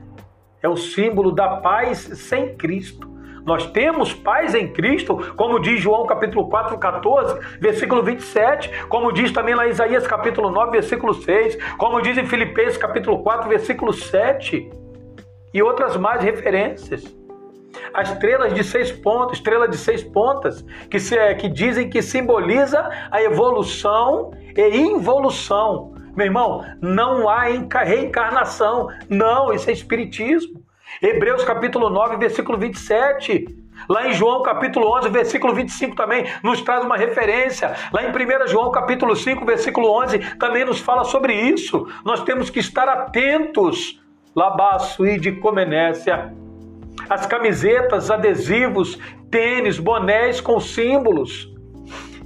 É 0.62 0.68
o 0.68 0.76
símbolo 0.76 1.32
da 1.32 1.56
paz 1.56 1.98
sem 1.98 2.56
Cristo. 2.56 3.08
Nós 3.48 3.64
temos 3.70 4.12
paz 4.12 4.54
em 4.54 4.68
Cristo, 4.68 5.32
como 5.34 5.58
diz 5.58 5.80
João 5.80 6.06
capítulo 6.06 6.50
4, 6.50 6.76
14, 6.76 7.40
versículo 7.58 8.02
27, 8.02 8.84
como 8.90 9.10
diz 9.10 9.32
também 9.32 9.54
lá 9.54 9.66
Isaías 9.66 10.06
capítulo 10.06 10.50
9, 10.50 10.70
versículo 10.70 11.14
6, 11.14 11.56
como 11.78 12.02
diz 12.02 12.18
em 12.18 12.26
Filipenses 12.26 12.76
capítulo 12.76 13.22
4, 13.22 13.48
versículo 13.48 13.90
7. 13.90 14.70
e 15.54 15.62
outras 15.62 15.96
mais 15.96 16.22
referências. 16.22 17.16
As 17.94 18.10
estrelas 18.12 18.52
de 18.52 18.62
seis 18.62 18.92
pontas, 18.92 19.38
estrela 19.38 19.66
de 19.66 19.78
seis 19.78 20.04
pontas, 20.04 20.62
que, 20.90 21.00
se, 21.00 21.16
que 21.36 21.48
dizem 21.48 21.88
que 21.88 22.02
simboliza 22.02 22.86
a 23.10 23.22
evolução 23.22 24.30
e 24.54 24.76
involução. 24.76 25.94
Meu 26.14 26.26
irmão, 26.26 26.62
não 26.82 27.30
há 27.30 27.44
reencarnação. 27.82 28.88
Não, 29.08 29.54
isso 29.54 29.70
é 29.70 29.72
espiritismo. 29.72 30.57
Hebreus 31.00 31.44
capítulo 31.44 31.90
9, 31.90 32.16
versículo 32.16 32.58
27. 32.58 33.44
Lá 33.88 34.08
em 34.08 34.12
João 34.12 34.42
capítulo 34.42 34.92
11, 34.98 35.08
versículo 35.10 35.54
25 35.54 35.94
também 35.94 36.24
nos 36.42 36.60
traz 36.62 36.84
uma 36.84 36.96
referência. 36.96 37.74
Lá 37.92 38.02
em 38.02 38.08
1 38.08 38.48
João 38.48 38.72
capítulo 38.72 39.14
5, 39.14 39.44
versículo 39.44 39.88
11 40.02 40.18
também 40.36 40.64
nos 40.64 40.80
fala 40.80 41.04
sobre 41.04 41.32
isso. 41.32 41.86
Nós 42.04 42.22
temos 42.24 42.50
que 42.50 42.58
estar 42.58 42.88
atentos. 42.88 44.02
Labaço 44.34 45.06
e 45.06 45.18
de 45.18 45.32
comenécia. 45.32 46.34
As 47.08 47.26
camisetas, 47.26 48.10
adesivos, 48.10 48.98
tênis, 49.30 49.78
bonés 49.78 50.40
com 50.40 50.58
símbolos. 50.60 51.48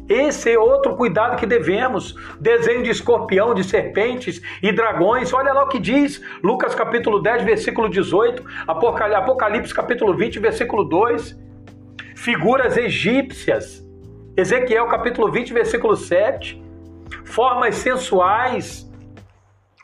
Esse 0.08 0.50
é 0.50 0.58
outro 0.58 0.96
cuidado 0.96 1.36
que 1.36 1.46
devemos. 1.46 2.14
Desenho 2.40 2.82
de 2.82 2.90
escorpião, 2.90 3.54
de 3.54 3.64
serpentes 3.64 4.42
e 4.62 4.72
dragões. 4.72 5.32
Olha 5.32 5.52
lá 5.52 5.64
o 5.64 5.68
que 5.68 5.78
diz 5.78 6.20
Lucas 6.42 6.74
capítulo 6.74 7.20
10, 7.22 7.44
versículo 7.44 7.88
18, 7.88 8.44
Apocalipse 8.66 9.74
capítulo 9.74 10.14
20, 10.16 10.38
versículo 10.38 10.84
2. 10.84 11.38
Figuras 12.16 12.76
egípcias. 12.76 13.82
Ezequiel 14.36 14.86
capítulo 14.86 15.30
20, 15.30 15.52
versículo 15.52 15.96
7. 15.96 16.62
Formas 17.24 17.76
sensuais 17.76 18.91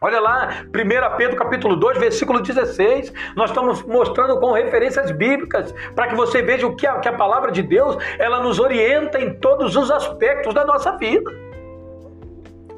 Olha 0.01 0.21
lá, 0.21 0.65
1 0.69 1.17
Pedro 1.17 1.37
capítulo 1.37 1.75
2, 1.75 1.99
versículo 1.99 2.41
16. 2.41 3.13
Nós 3.35 3.51
estamos 3.51 3.83
mostrando 3.83 4.39
com 4.39 4.53
referências 4.53 5.11
bíblicas 5.11 5.75
para 5.97 6.07
que 6.07 6.15
você 6.15 6.41
veja 6.41 6.69
o 6.69 6.77
que 6.77 6.87
a, 6.87 7.01
que 7.01 7.09
a 7.09 7.13
palavra 7.13 7.51
de 7.51 7.63
Deus 7.63 7.99
ela 8.17 8.41
nos 8.41 8.61
orienta 8.61 9.21
em 9.21 9.35
todos 9.35 9.75
os 9.75 9.91
aspectos 9.91 10.55
da 10.55 10.65
nossa 10.65 10.93
vida. 10.97 11.29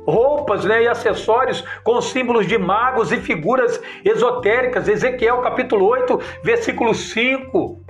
Roupas 0.06 0.64
né, 0.64 0.84
e 0.84 0.88
acessórios 0.88 1.62
com 1.84 2.00
símbolos 2.00 2.46
de 2.46 2.56
magos 2.56 3.12
e 3.12 3.18
figuras 3.18 3.78
esotéricas. 4.02 4.88
Ezequiel 4.88 5.42
capítulo 5.42 5.86
8, 5.88 6.18
versículo 6.42 6.94
5. 6.94 7.82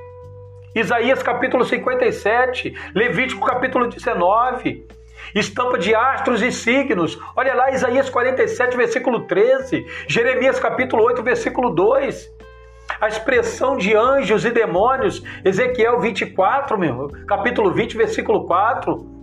Isaías 0.75 1.23
capítulo 1.23 1.65
57. 1.65 2.75
Levítico 2.97 3.47
capítulo 3.47 3.87
19 3.87 5.00
estampa 5.35 5.79
de 5.79 5.95
astros 5.95 6.43
e 6.43 6.51
signos. 6.51 7.19
Olha 7.37 7.55
lá, 7.55 7.71
Isaías 7.71 8.11
47, 8.11 8.77
versículo 8.77 9.27
13, 9.27 9.87
Jeremias 10.09 10.59
capítulo 10.59 11.05
8, 11.05 11.23
versículo 11.23 11.71
2. 11.71 12.41
A 13.01 13.09
expressão 13.09 13.77
de 13.77 13.95
anjos 13.95 14.45
e 14.45 14.51
demônios, 14.51 15.23
Ezequiel 15.45 16.01
24, 16.01 16.79
meu, 16.79 17.09
capítulo 17.27 17.73
20, 17.73 17.97
versículo 17.97 18.47
4. 18.47 19.21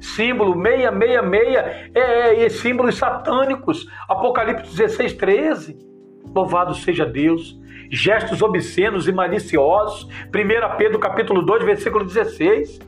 Símbolo 0.00 0.54
666 0.54 1.56
é, 1.94 2.44
é, 2.44 2.48
símbolos 2.48 2.96
satânicos, 2.96 3.88
Apocalipse 4.08 4.76
16, 4.76 5.14
13. 5.14 5.76
Louvado 6.34 6.74
seja 6.74 7.04
Deus. 7.04 7.58
Gestos 7.90 8.42
obscenos 8.42 9.08
e 9.08 9.12
maliciosos, 9.12 10.04
1 10.26 10.76
Pedro 10.76 10.98
capítulo 10.98 11.42
2, 11.42 11.64
versículo 11.64 12.04
16 12.04 12.78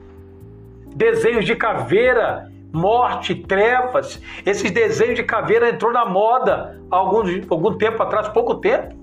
desenhos 1.00 1.46
de 1.46 1.56
caveira, 1.56 2.50
morte, 2.70 3.34
trevas. 3.34 4.20
Esses 4.44 4.70
desenhos 4.70 5.16
de 5.16 5.22
caveira 5.22 5.70
entrou 5.70 5.90
na 5.90 6.04
moda 6.04 6.78
há 6.90 6.96
algum, 6.96 7.22
algum 7.48 7.78
tempo 7.78 8.02
atrás, 8.02 8.28
pouco 8.28 8.56
tempo. 8.56 8.94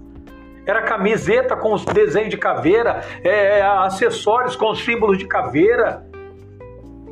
Era 0.64 0.84
camiseta 0.84 1.56
com 1.56 1.74
os 1.74 1.84
desenhos 1.86 2.30
de 2.30 2.38
caveira, 2.38 3.02
é, 3.24 3.60
é 3.60 3.62
acessórios 3.64 4.56
com 4.56 4.76
símbolos 4.76 5.18
de 5.18 5.26
caveira. 5.26 6.06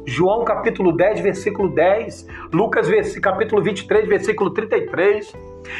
João 0.05 0.43
capítulo 0.43 0.95
10, 0.95 1.21
versículo 1.21 1.73
10, 1.73 2.27
Lucas 2.53 2.87
capítulo 3.19 3.63
23, 3.63 4.07
versículo 4.07 4.51
33, 4.51 5.33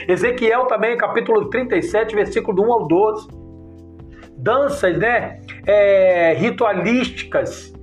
Ezequiel 0.07 0.65
também 0.65 0.97
capítulo 0.97 1.47
37, 1.47 2.15
versículo 2.15 2.63
1 2.63 2.73
ao 2.73 2.87
12. 2.87 3.27
Danças, 4.35 4.97
né, 4.97 5.41
é, 5.67 6.33
ritualísticas, 6.33 7.74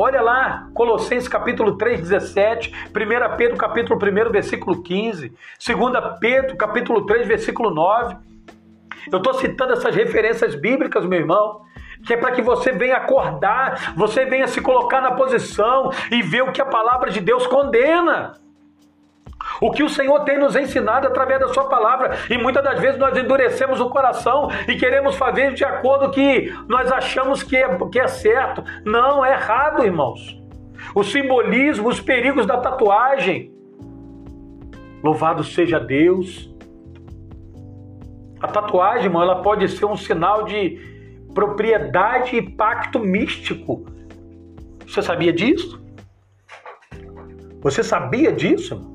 Olha 0.00 0.22
lá, 0.22 0.68
Colossenses 0.74 1.26
capítulo 1.26 1.76
3, 1.76 2.02
17, 2.02 2.72
1 2.90 3.36
Pedro 3.36 3.56
capítulo 3.56 3.98
1, 3.98 4.30
versículo 4.30 4.80
15, 4.80 5.32
2 5.66 6.18
Pedro 6.20 6.56
capítulo 6.56 7.04
3, 7.04 7.26
versículo 7.26 7.70
9. 7.70 8.16
Eu 9.10 9.18
estou 9.18 9.34
citando 9.34 9.72
essas 9.72 9.92
referências 9.96 10.54
bíblicas, 10.54 11.04
meu 11.04 11.18
irmão, 11.18 11.62
que 12.06 12.14
é 12.14 12.16
para 12.16 12.30
que 12.30 12.40
você 12.40 12.70
venha 12.70 12.96
acordar, 12.96 13.92
você 13.96 14.24
venha 14.24 14.46
se 14.46 14.60
colocar 14.60 15.00
na 15.00 15.16
posição 15.16 15.90
e 16.12 16.22
ver 16.22 16.42
o 16.42 16.52
que 16.52 16.62
a 16.62 16.66
palavra 16.66 17.10
de 17.10 17.20
Deus 17.20 17.44
condena. 17.48 18.34
O 19.60 19.70
que 19.70 19.82
o 19.82 19.88
Senhor 19.88 20.20
tem 20.20 20.38
nos 20.38 20.54
ensinado 20.54 21.06
através 21.06 21.40
da 21.40 21.48
Sua 21.48 21.68
palavra. 21.68 22.16
E 22.30 22.38
muitas 22.38 22.62
das 22.62 22.80
vezes 22.80 22.98
nós 22.98 23.16
endurecemos 23.16 23.80
o 23.80 23.88
coração 23.88 24.48
e 24.66 24.76
queremos 24.76 25.16
fazer 25.16 25.54
de 25.54 25.64
acordo 25.64 26.10
que 26.10 26.52
nós 26.68 26.90
achamos 26.92 27.42
que 27.42 27.56
é, 27.56 27.78
que 27.90 27.98
é 27.98 28.08
certo. 28.08 28.62
Não, 28.84 29.24
é 29.24 29.32
errado, 29.32 29.84
irmãos. 29.84 30.38
O 30.94 31.02
simbolismo, 31.02 31.88
os 31.88 32.00
perigos 32.00 32.46
da 32.46 32.58
tatuagem. 32.58 33.52
Louvado 35.02 35.44
seja 35.44 35.78
Deus. 35.78 36.52
A 38.40 38.46
tatuagem, 38.46 39.06
irmão, 39.06 39.22
ela 39.22 39.42
pode 39.42 39.68
ser 39.68 39.84
um 39.84 39.96
sinal 39.96 40.44
de 40.44 40.78
propriedade 41.34 42.36
e 42.36 42.42
pacto 42.42 42.98
místico. 42.98 43.84
Você 44.86 45.02
sabia 45.02 45.32
disso? 45.32 45.82
Você 47.60 47.82
sabia 47.82 48.32
disso? 48.32 48.87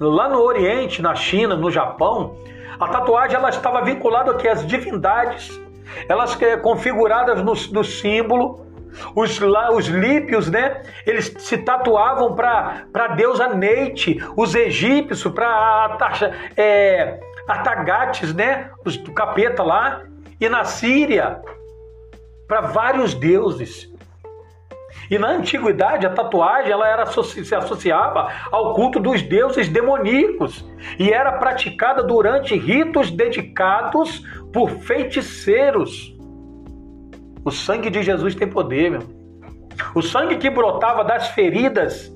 Lá 0.00 0.28
no 0.28 0.40
Oriente, 0.40 1.02
na 1.02 1.14
China, 1.14 1.56
no 1.56 1.70
Japão, 1.70 2.36
a 2.78 2.86
tatuagem 2.88 3.36
ela 3.36 3.48
estava 3.48 3.82
vinculada 3.82 4.30
aqui 4.30 4.46
às 4.46 4.64
divindades, 4.64 5.60
elas 6.08 6.40
é, 6.40 6.56
configuradas 6.56 7.42
no, 7.42 7.54
no 7.72 7.84
símbolo. 7.84 8.66
Os, 9.14 9.38
lá, 9.38 9.70
os 9.70 9.86
lípios, 9.86 10.50
né? 10.50 10.82
Eles 11.06 11.32
se 11.38 11.58
tatuavam 11.58 12.34
para 12.34 12.86
a 12.92 13.08
deusa 13.08 13.48
Neite, 13.48 14.18
os 14.36 14.54
egípcios 14.54 15.32
para 15.32 15.96
é, 16.56 17.20
Atagates, 17.46 18.34
né? 18.34 18.70
Os 18.84 18.96
do 18.96 19.12
capeta 19.12 19.62
lá. 19.62 20.02
E 20.40 20.48
na 20.48 20.64
Síria, 20.64 21.40
para 22.46 22.62
vários 22.62 23.14
deuses. 23.14 23.92
E 25.10 25.18
na 25.18 25.30
antiguidade 25.30 26.06
a 26.06 26.10
tatuagem 26.10 26.70
ela 26.70 26.86
era, 26.86 27.06
se 27.06 27.54
associava 27.54 28.30
ao 28.50 28.74
culto 28.74 29.00
dos 29.00 29.22
deuses 29.22 29.68
demoníacos 29.68 30.64
e 30.98 31.10
era 31.10 31.32
praticada 31.32 32.02
durante 32.02 32.56
ritos 32.56 33.10
dedicados 33.10 34.22
por 34.52 34.70
feiticeiros. 34.70 36.14
O 37.44 37.50
sangue 37.50 37.88
de 37.88 38.02
Jesus 38.02 38.34
tem 38.34 38.48
poder, 38.48 38.90
meu. 38.90 39.02
O 39.94 40.02
sangue 40.02 40.36
que 40.36 40.50
brotava 40.50 41.04
das 41.04 41.28
feridas, 41.28 42.12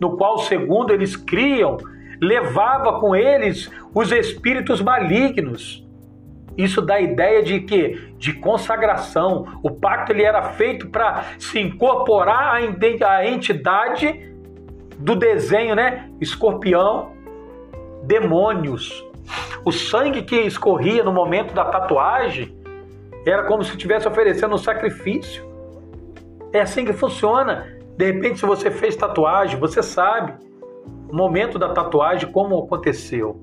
no 0.00 0.16
qual, 0.16 0.38
segundo 0.38 0.92
eles 0.92 1.16
criam, 1.16 1.76
levava 2.20 3.00
com 3.00 3.14
eles 3.14 3.70
os 3.94 4.10
espíritos 4.10 4.80
malignos. 4.80 5.83
Isso 6.56 6.80
dá 6.80 6.94
a 6.94 7.00
ideia 7.00 7.42
de 7.42 7.60
que 7.60 8.12
de 8.16 8.32
consagração. 8.34 9.58
O 9.62 9.70
pacto 9.70 10.12
ele 10.12 10.22
era 10.22 10.42
feito 10.42 10.88
para 10.88 11.24
se 11.38 11.58
incorporar 11.58 12.54
à 12.54 13.26
entidade 13.26 14.32
do 14.98 15.16
desenho, 15.16 15.74
né? 15.74 16.08
Escorpião, 16.20 17.12
demônios. 18.04 19.04
O 19.64 19.72
sangue 19.72 20.22
que 20.22 20.36
escorria 20.36 21.02
no 21.02 21.12
momento 21.12 21.54
da 21.54 21.64
tatuagem 21.64 22.56
era 23.26 23.44
como 23.44 23.64
se 23.64 23.70
estivesse 23.70 24.06
oferecendo 24.06 24.54
um 24.54 24.58
sacrifício. 24.58 25.44
É 26.52 26.60
assim 26.60 26.84
que 26.84 26.92
funciona. 26.92 27.66
De 27.96 28.04
repente, 28.12 28.38
se 28.38 28.46
você 28.46 28.70
fez 28.70 28.94
tatuagem, 28.94 29.58
você 29.58 29.82
sabe 29.82 30.34
o 31.08 31.16
momento 31.16 31.58
da 31.58 31.70
tatuagem, 31.70 32.30
como 32.30 32.58
aconteceu. 32.58 33.40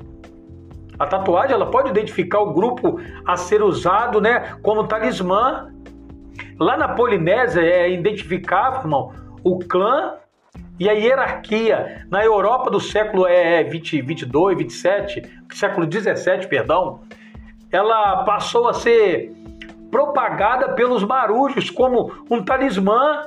A 1.01 1.07
tatuagem 1.07 1.55
ela 1.55 1.65
pode 1.65 1.89
identificar 1.89 2.41
o 2.41 2.53
grupo 2.53 2.99
a 3.25 3.35
ser 3.35 3.63
usado, 3.63 4.21
né, 4.21 4.55
como 4.61 4.85
talismã. 4.85 5.73
Lá 6.59 6.77
na 6.77 6.89
Polinésia 6.89 7.59
é 7.59 7.89
identificável, 7.89 8.81
irmão, 8.81 9.11
o 9.43 9.57
clã 9.57 10.13
e 10.79 10.87
a 10.87 10.91
hierarquia. 10.91 12.05
Na 12.11 12.23
Europa 12.23 12.69
do 12.69 12.79
século 12.79 13.25
é, 13.25 13.63
20, 13.63 13.99
22, 14.03 14.57
27, 14.59 15.23
século 15.53 15.87
17, 15.87 16.47
perdão, 16.47 16.99
ela 17.71 18.23
passou 18.23 18.67
a 18.67 18.73
ser 18.73 19.33
propagada 19.89 20.73
pelos 20.73 21.03
marujos 21.03 21.71
como 21.71 22.13
um 22.29 22.43
talismã, 22.45 23.25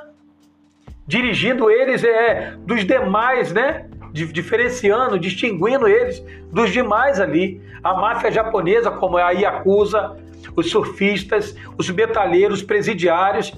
dirigindo 1.08 1.68
eles 1.68 2.04
é, 2.04 2.54
dos 2.58 2.84
demais, 2.84 3.52
né? 3.52 3.90
Diferenciando, 4.14 5.18
distinguindo 5.18 5.88
eles 5.88 6.24
dos 6.52 6.70
demais 6.70 7.20
ali. 7.20 7.60
A 7.82 7.94
máfia 7.94 8.30
japonesa, 8.30 8.90
como 8.90 9.18
é 9.18 9.22
a 9.22 9.30
Yakuza, 9.30 10.16
os 10.54 10.70
surfistas, 10.70 11.56
os 11.76 11.90
metalheiros, 11.90 12.60
os 12.60 12.64
presidiários, 12.64 13.52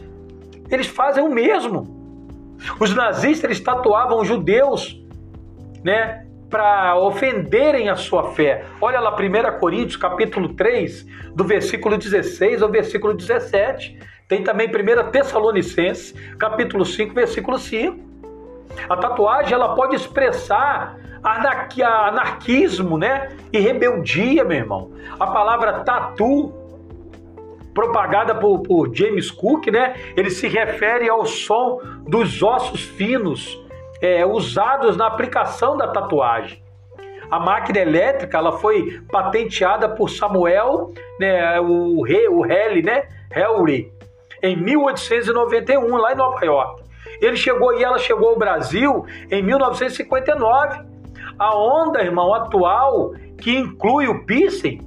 eles 0.71 0.87
fazem 0.87 1.23
o 1.23 1.29
mesmo. 1.29 1.95
Os 2.81 2.95
nazistas 2.95 3.45
eles 3.45 3.61
tatuavam 3.61 4.25
judeus, 4.25 4.99
né, 5.85 6.27
para 6.49 6.97
ofenderem 6.99 7.91
a 7.91 7.97
sua 7.97 8.33
fé. 8.33 8.65
Olha 8.81 8.99
lá 8.99 9.15
1 9.15 9.59
Coríntios, 9.59 9.97
capítulo 9.97 10.55
3, 10.55 11.07
do 11.35 11.45
versículo 11.45 11.99
16 11.99 12.63
ao 12.63 12.71
versículo 12.71 13.13
17. 13.13 13.99
Tem 14.27 14.43
também 14.43 14.69
1 14.69 15.11
Tessalonicenses, 15.11 16.15
capítulo 16.39 16.85
5, 16.85 17.15
versículo 17.15 17.59
5. 17.59 18.06
A 18.89 18.97
tatuagem 18.97 19.55
ela 19.55 19.75
pode 19.75 19.97
expressar 19.97 20.97
anarquismo, 21.23 22.97
né? 22.97 23.37
E 23.53 23.59
rebeldia, 23.59 24.45
meu 24.45 24.59
irmão. 24.59 24.91
A 25.19 25.27
palavra 25.27 25.81
tatu, 25.81 26.53
propagada 27.75 28.35
por, 28.35 28.61
por 28.63 28.95
James 28.95 29.31
Cook, 29.31 29.67
né? 29.67 29.95
Ele 30.17 30.31
se 30.31 30.49
refere 30.49 31.09
ao 31.09 31.27
som 31.27 31.81
dos 32.07 32.43
ossos 32.43 32.83
finos 32.83 33.61
é, 34.01 34.25
usados 34.25 34.97
na 34.97 35.07
aplicação 35.07 35.77
da 35.77 35.89
tatuagem. 35.89 36.63
A 37.31 37.41
máquina 37.41 37.81
elétrica 37.81 38.39
ela 38.39 38.53
foi 38.53 39.01
patenteada 39.11 39.89
por 39.89 40.09
Samuel, 40.09 40.93
né, 41.19 41.59
o 41.61 42.03
rei, 42.03 42.29
o 42.29 42.43
Halley, 42.43 42.83
né, 42.83 43.09
Halley, 43.35 43.93
em 44.43 44.57
1891 44.57 45.97
lá 45.97 46.13
em 46.13 46.17
Nova 46.17 46.45
York. 46.45 46.86
Ele 47.21 47.37
chegou 47.37 47.79
e 47.79 47.83
ela 47.83 47.99
chegou 47.99 48.31
ao 48.31 48.39
Brasil 48.39 49.05
em 49.31 49.43
1959. 49.43 50.85
A 51.39 51.57
onda, 51.57 52.03
irmão, 52.03 52.33
atual 52.35 53.13
que 53.39 53.57
inclui 53.57 54.09
o 54.09 54.25
piercing 54.25 54.81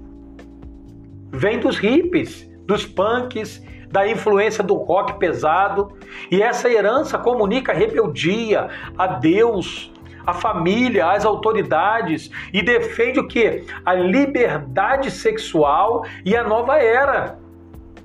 vem 1.31 1.59
dos 1.59 1.77
hippies, 1.77 2.49
dos 2.65 2.85
punks, 2.85 3.63
da 3.91 4.07
influência 4.07 4.63
do 4.63 4.75
rock 4.75 5.17
pesado. 5.19 5.91
E 6.31 6.41
essa 6.41 6.69
herança 6.69 7.17
comunica 7.17 7.73
rebeldia 7.73 8.67
a 8.97 9.07
Deus, 9.07 9.91
a 10.25 10.33
família, 10.33 11.11
as 11.11 11.25
autoridades 11.25 12.29
e 12.53 12.61
defende 12.61 13.19
o 13.19 13.27
que? 13.27 13.63
A 13.85 13.93
liberdade 13.93 15.09
sexual 15.09 16.05
e 16.25 16.35
a 16.35 16.43
nova 16.43 16.77
era. 16.77 17.38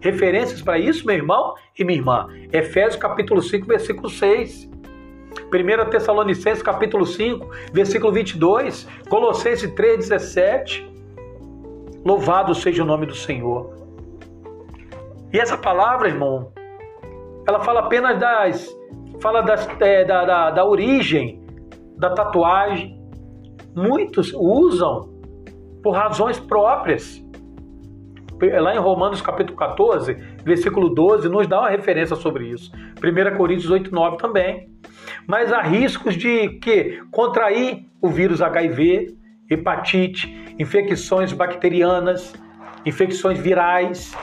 Referências 0.05 0.61
para 0.61 0.79
isso, 0.79 1.07
meu 1.07 1.17
irmão 1.17 1.55
e 1.79 1.83
minha 1.83 1.99
irmã. 1.99 2.29
Efésios 2.53 2.97
capítulo 2.97 3.41
5, 3.41 3.67
versículo 3.67 4.11
6. 4.11 4.71
1 5.51 5.89
Tessalonicenses 5.89 6.63
capítulo 6.63 7.07
5, 7.07 7.49
versículo 7.73 8.13
22, 8.13 8.87
Colossenses 9.09 9.73
3, 9.75 9.97
17. 9.97 10.93
Louvado 12.05 12.55
seja 12.55 12.83
o 12.83 12.87
nome 12.87 13.07
do 13.07 13.15
Senhor. 13.15 13.73
E 15.33 15.41
essa 15.41 15.57
palavra, 15.57 16.07
irmão, 16.07 16.53
ela 17.49 17.61
fala 17.61 17.81
apenas 17.81 18.21
das. 18.21 18.77
fala 19.23 19.41
das, 19.41 19.67
é, 19.81 20.05
da, 20.05 20.27
da, 20.27 20.51
da 20.51 20.67
origem 20.67 21.43
da 21.97 22.11
tatuagem. 22.11 23.01
Muitos 23.75 24.35
usam 24.35 25.09
por 25.83 25.93
razões 25.93 26.39
próprias. 26.39 27.25
Lá 28.61 28.75
em 28.75 28.79
Romanos 28.79 29.23
capítulo 29.23 29.57
14, 29.57 30.15
versículo 30.45 30.89
12, 30.89 31.29
nos 31.29 31.47
dá 31.47 31.61
uma 31.61 31.71
referência 31.71 32.17
sobre 32.17 32.49
isso. 32.49 32.73
1 33.03 33.37
Coríntios 33.37 33.71
8, 33.71 33.95
9 33.95 34.17
também. 34.19 34.69
Mas 35.27 35.53
há 35.53 35.63
riscos 35.63 36.17
de 36.17 36.49
que 36.59 37.01
contrair 37.11 37.87
o 38.03 38.09
vírus 38.09 38.43
HIV, 38.43 39.17
hepatite, 39.49 40.55
infecções 40.59 41.33
bacterianas, 41.33 42.35
infecções 42.85 43.39
virais, 43.39 44.15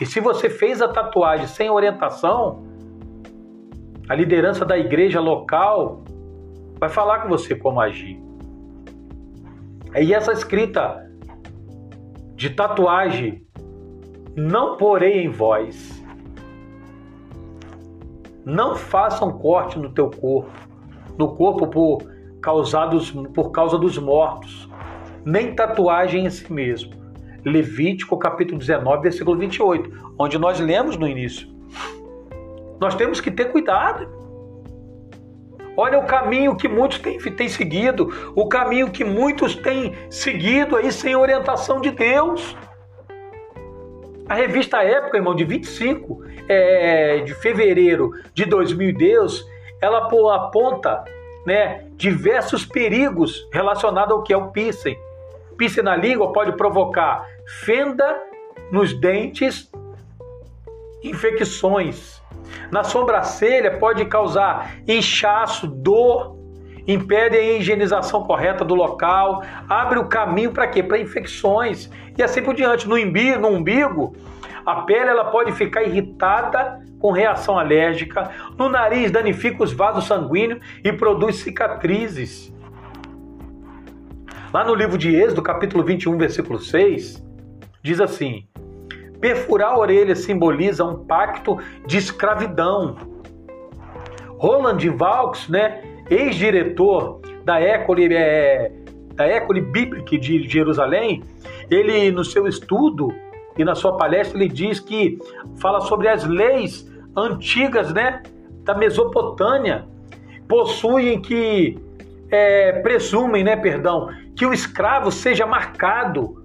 e 0.00 0.06
se 0.06 0.18
você 0.18 0.50
fez 0.50 0.82
a 0.82 0.88
tatuagem 0.88 1.46
sem 1.46 1.70
orientação, 1.70 2.66
a 4.08 4.14
liderança 4.14 4.64
da 4.64 4.76
igreja 4.76 5.20
local 5.20 6.02
vai 6.78 6.88
falar 6.88 7.20
com 7.20 7.28
você 7.28 7.54
como 7.54 7.80
agir. 7.80 8.20
E 9.94 10.12
essa 10.12 10.32
escrita 10.32 11.08
de 12.34 12.50
tatuagem, 12.50 13.46
não 14.36 14.76
porei 14.76 15.24
em 15.24 15.28
voz. 15.28 16.02
Não 18.44 18.74
façam 18.74 19.38
corte 19.38 19.78
no 19.78 19.90
teu 19.90 20.10
corpo, 20.10 20.50
no 21.16 21.36
corpo 21.36 21.66
por, 21.66 22.02
causados, 22.40 23.10
por 23.34 23.50
causa 23.50 23.78
dos 23.78 23.96
mortos, 23.98 24.68
nem 25.24 25.54
tatuagem 25.54 26.26
em 26.26 26.30
si 26.30 26.52
mesmo 26.52 27.02
Levítico 27.44 28.16
capítulo 28.16 28.58
19, 28.58 29.02
versículo 29.02 29.36
28, 29.36 30.14
onde 30.18 30.38
nós 30.38 30.60
lemos 30.60 30.96
no 30.96 31.08
início. 31.08 31.48
Nós 32.80 32.94
temos 32.94 33.20
que 33.20 33.30
ter 33.30 33.46
cuidado. 33.46 34.08
Olha 35.76 35.98
o 35.98 36.06
caminho 36.06 36.54
que 36.54 36.68
muitos 36.68 36.98
têm, 36.98 37.18
têm 37.18 37.48
seguido, 37.48 38.10
o 38.36 38.46
caminho 38.46 38.90
que 38.90 39.04
muitos 39.04 39.56
têm 39.56 39.94
seguido 40.10 40.76
aí 40.76 40.92
sem 40.92 41.16
orientação 41.16 41.80
de 41.80 41.90
Deus. 41.90 42.56
A 44.28 44.34
revista 44.34 44.82
Época, 44.82 45.16
irmão, 45.16 45.34
de 45.34 45.44
25 45.44 46.24
é, 46.48 47.18
de 47.18 47.34
fevereiro 47.34 48.12
de 48.32 48.44
2000, 48.44 48.94
Deus, 48.94 49.46
ela 49.80 50.08
aponta 50.34 51.04
né, 51.44 51.84
diversos 51.96 52.64
perigos 52.64 53.48
relacionados 53.52 54.12
ao 54.12 54.22
que 54.22 54.32
é 54.32 54.36
o 54.36 54.48
piercing. 54.48 54.96
Piercing 55.56 55.82
na 55.82 55.96
língua 55.96 56.32
pode 56.32 56.52
provocar 56.52 57.26
fenda 57.64 58.16
nos 58.70 58.92
dentes, 58.98 59.70
infecções. 61.02 62.22
Na 62.70 62.84
sobrancelha 62.84 63.78
pode 63.78 64.04
causar 64.04 64.76
inchaço, 64.86 65.66
dor, 65.66 66.41
impede 66.86 67.36
a 67.36 67.52
higienização 67.58 68.24
correta 68.24 68.64
do 68.64 68.74
local, 68.74 69.42
abre 69.68 69.98
o 69.98 70.06
caminho 70.06 70.52
para 70.52 70.66
quê? 70.66 70.82
Para 70.82 70.98
infecções 70.98 71.90
e 72.16 72.22
assim 72.22 72.42
por 72.42 72.54
diante. 72.54 72.88
No 72.88 72.96
umbigo, 72.96 73.40
no 73.40 73.48
umbigo, 73.48 74.16
a 74.64 74.82
pele 74.82 75.10
ela 75.10 75.26
pode 75.26 75.52
ficar 75.52 75.82
irritada 75.82 76.80
com 76.98 77.10
reação 77.10 77.58
alérgica. 77.58 78.30
No 78.56 78.68
nariz 78.68 79.10
danifica 79.10 79.62
os 79.62 79.72
vasos 79.72 80.06
sanguíneos 80.06 80.60
e 80.84 80.92
produz 80.92 81.36
cicatrizes. 81.36 82.52
Lá 84.52 84.64
no 84.64 84.74
livro 84.74 84.98
de 84.98 85.14
Êxodo, 85.14 85.42
capítulo 85.42 85.82
21, 85.82 86.18
versículo 86.18 86.58
6, 86.58 87.24
diz 87.82 88.00
assim: 88.00 88.46
perfurar 89.20 89.70
a 89.70 89.78
orelha 89.78 90.14
simboliza 90.14 90.84
um 90.84 91.04
pacto 91.04 91.58
de 91.86 91.96
escravidão. 91.96 92.96
Roland 94.36 94.88
Valks, 94.90 95.48
né, 95.48 95.91
ex-diretor 96.10 97.20
da 97.44 97.60
École, 97.60 98.14
é, 98.14 98.72
da 99.14 99.26
Bíblica 99.72 100.18
de 100.18 100.48
Jerusalém, 100.48 101.22
ele 101.70 102.10
no 102.10 102.24
seu 102.24 102.46
estudo 102.46 103.12
e 103.56 103.64
na 103.64 103.74
sua 103.74 103.96
palestra 103.96 104.38
ele 104.38 104.48
diz 104.48 104.80
que 104.80 105.18
fala 105.58 105.80
sobre 105.82 106.08
as 106.08 106.24
leis 106.24 106.90
antigas, 107.16 107.92
né, 107.92 108.22
da 108.64 108.74
Mesopotâmia, 108.74 109.86
possuem 110.48 111.20
que 111.20 111.78
é, 112.30 112.80
presumem, 112.80 113.44
né, 113.44 113.56
perdão, 113.56 114.08
que 114.34 114.46
o 114.46 114.52
escravo 114.52 115.10
seja 115.10 115.46
marcado 115.46 116.42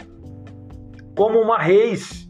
como 1.16 1.40
uma 1.40 1.58
reis, 1.58 2.30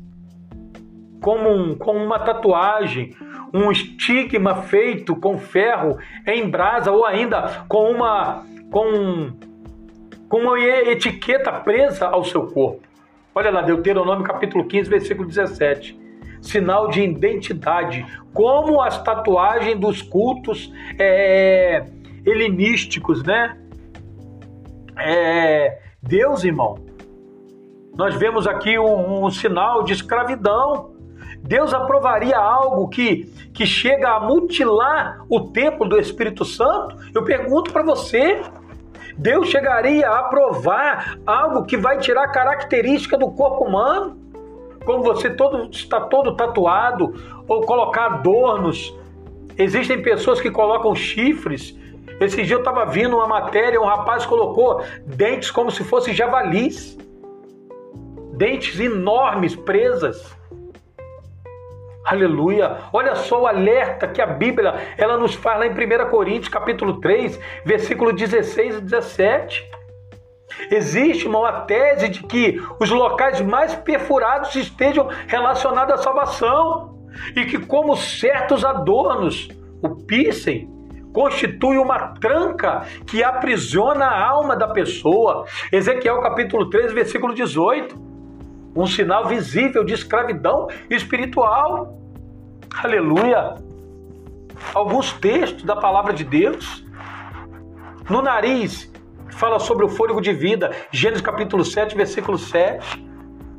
como, 1.22 1.50
um, 1.50 1.76
como 1.76 2.04
uma 2.04 2.20
tatuagem, 2.20 3.16
um 3.54 3.72
estigma 3.72 4.64
feito 4.64 5.16
com 5.16 5.38
ferro 5.38 5.98
em 6.26 6.50
brasa 6.50 6.92
ou 6.92 7.06
ainda 7.06 7.66
com 7.68 7.92
uma 7.92 8.46
com, 8.72 9.32
com 10.28 10.38
uma 10.38 10.60
etiqueta 10.60 11.52
presa 11.52 12.08
ao 12.08 12.24
seu 12.24 12.48
corpo. 12.48 12.82
Olha 13.34 13.52
lá, 13.52 13.62
Deuteronômio 13.62 14.24
capítulo 14.24 14.66
15, 14.66 14.90
versículo 14.90 15.28
17. 15.28 15.98
Sinal 16.42 16.90
de 16.90 17.02
identidade, 17.02 18.06
como 18.34 18.82
as 18.82 19.02
tatuagens 19.02 19.80
dos 19.80 20.02
cultos 20.02 20.72
é, 21.00 21.86
helenísticos, 22.26 23.24
né? 23.24 23.58
É, 25.00 25.80
Deus, 26.02 26.44
irmão, 26.44 26.76
nós 27.96 28.16
vemos 28.16 28.48
aqui 28.48 28.78
um, 28.78 29.26
um 29.26 29.32
sinal 29.32 29.84
de 29.84 29.94
escravidão. 29.94 30.97
Deus 31.48 31.74
aprovaria 31.74 32.38
algo 32.38 32.90
que, 32.90 33.24
que 33.54 33.66
chega 33.66 34.10
a 34.10 34.20
mutilar 34.20 35.24
o 35.30 35.40
templo 35.40 35.88
do 35.88 35.98
Espírito 35.98 36.44
Santo? 36.44 36.98
Eu 37.16 37.24
pergunto 37.24 37.72
para 37.72 37.84
você. 37.84 38.42
Deus 39.18 39.48
chegaria 39.48 40.10
a 40.10 40.20
aprovar 40.20 41.18
algo 41.26 41.64
que 41.64 41.78
vai 41.78 42.00
tirar 42.00 42.26
a 42.26 42.28
característica 42.28 43.18
do 43.18 43.32
corpo 43.32 43.64
humano? 43.64 44.18
Como 44.84 45.02
você 45.02 45.30
todo, 45.30 45.70
está 45.72 46.02
todo 46.02 46.36
tatuado 46.36 47.16
ou 47.48 47.62
colocar 47.62 48.08
adornos. 48.08 48.94
Existem 49.58 50.02
pessoas 50.02 50.42
que 50.42 50.52
colocam 50.52 50.94
chifres 50.94 51.76
Esse 52.20 52.44
dia 52.44 52.56
eu 52.56 52.60
estava 52.60 52.86
vindo 52.86 53.16
uma 53.16 53.28
matéria, 53.28 53.82
um 53.82 53.86
rapaz 53.86 54.26
colocou 54.26 54.84
dentes 55.06 55.50
como 55.50 55.72
se 55.72 55.84
fossem 55.86 56.14
javalis. 56.14 56.98
Dentes 58.34 58.80
enormes, 58.82 59.56
presas. 59.56 60.37
Aleluia. 62.08 62.78
Olha 62.94 63.16
só 63.16 63.42
o 63.42 63.48
alerta 63.48 64.08
que 64.08 64.22
a 64.22 64.26
Bíblia 64.26 64.76
ela 64.98 65.18
nos 65.18 65.36
faz 65.36 65.60
lá 65.60 65.68
em 65.68 65.72
1 65.72 66.10
Coríntios, 66.10 66.48
capítulo 66.48 67.02
3, 67.02 67.38
versículo 67.66 68.14
16 68.14 68.78
e 68.78 68.82
17. 68.82 69.70
Existe 70.72 71.28
uma 71.28 71.52
tese 71.64 72.08
de 72.08 72.24
que 72.24 72.62
os 72.80 72.90
locais 72.90 73.42
mais 73.42 73.76
perfurados 73.76 74.56
estejam 74.56 75.10
relacionados 75.28 75.96
à 75.96 75.98
salvação 75.98 76.98
e 77.36 77.44
que, 77.44 77.60
como 77.60 77.98
certos 77.98 78.64
adornos, 78.64 79.50
o 79.82 79.90
pissem, 79.90 80.70
constitui 81.12 81.78
uma 81.78 82.14
tranca 82.22 82.86
que 83.06 83.22
aprisiona 83.22 84.06
a 84.06 84.30
alma 84.30 84.56
da 84.56 84.70
pessoa. 84.70 85.46
Ezequiel 85.74 86.22
capítulo 86.22 86.70
13, 86.70 86.94
versículo 86.94 87.36
18. 87.36 88.08
Um 88.74 88.86
sinal 88.86 89.26
visível 89.26 89.84
de 89.84 89.94
escravidão 89.94 90.68
espiritual. 90.90 91.97
Aleluia. 92.84 93.56
Alguns 94.72 95.12
textos 95.14 95.64
da 95.64 95.76
palavra 95.76 96.14
de 96.14 96.24
Deus. 96.24 96.86
No 98.08 98.22
nariz, 98.22 98.92
fala 99.32 99.58
sobre 99.58 99.84
o 99.84 99.90
fôlego 99.90 100.22
de 100.22 100.32
vida. 100.32 100.72
Gênesis 100.92 101.24
capítulo 101.24 101.66
7, 101.66 101.96
versículo 101.98 102.38
7. 102.38 103.04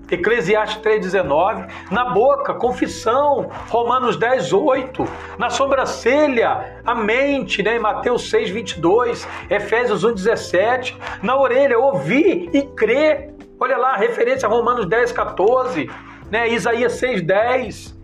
Eclesiastes 0.08 0.80
3,19. 0.82 1.68
Na 1.90 2.10
boca, 2.10 2.54
confissão, 2.54 3.50
Romanos 3.68 4.16
10, 4.16 4.52
8. 4.52 5.04
Na 5.36 5.50
sobrancelha, 5.50 6.80
a 6.86 6.94
mente, 6.94 7.60
né? 7.60 7.76
Mateus 7.76 8.30
6, 8.30 8.50
22. 8.50 9.28
Efésios 9.50 10.04
1, 10.04 10.14
17. 10.14 10.96
Na 11.24 11.36
orelha, 11.36 11.76
ouvir 11.76 12.50
e 12.52 12.62
crer. 12.62 13.34
Olha 13.58 13.76
lá, 13.76 13.96
referência 13.96 14.46
a 14.46 14.50
Romanos 14.50 14.86
10, 14.86 15.10
14. 15.10 15.90
Né? 16.30 16.50
Isaías 16.50 16.92
6, 16.92 17.22
10. 17.22 17.97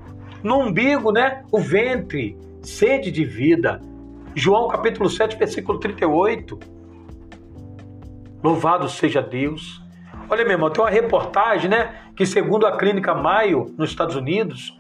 No 0.45 0.59
umbigo, 0.59 1.11
né? 1.11 1.43
o 1.51 1.59
ventre, 1.59 2.39
sede 2.63 3.11
de 3.11 3.25
vida. 3.25 3.81
João 4.35 4.69
capítulo 4.69 5.09
7, 5.09 5.37
versículo 5.37 5.81
38. 5.81 6.59
Louvado 8.43 8.89
seja 8.89 9.23
Deus. 9.23 9.83
Olha, 10.29 10.45
meu 10.45 10.53
irmão, 10.53 10.71
tem 10.71 10.85
uma 10.85 10.91
reportagem, 10.91 11.71
né? 11.71 11.95
Que 12.15 12.27
segundo 12.27 12.67
a 12.67 12.77
Clínica 12.77 13.15
Mayo, 13.15 13.75
nos 13.79 13.91
Estados 13.91 14.17
Unidos, 14.17 14.79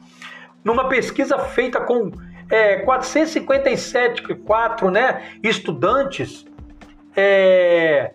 numa 0.63 0.89
pesquisa 0.89 1.39
feita 1.39 1.81
com 1.81 2.11
é, 2.51 2.77
457 2.77 4.23
quatro, 4.37 4.91
né, 4.91 5.23
estudantes, 5.43 6.45
é, 7.17 8.13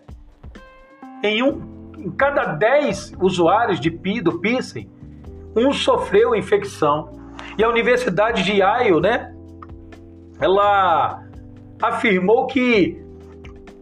em, 1.22 1.42
um, 1.42 1.92
em 1.98 2.10
cada 2.10 2.44
10 2.44 3.14
usuários 3.20 3.80
de 3.80 3.90
do 4.20 4.38
PISEM, 4.38 4.88
um 5.56 5.72
sofreu 5.72 6.34
infecção. 6.34 7.19
E 7.58 7.64
a 7.64 7.68
Universidade 7.68 8.42
de 8.42 8.54
Yale, 8.54 9.00
né, 9.00 9.32
ela 10.40 11.22
afirmou 11.82 12.46
que 12.46 13.00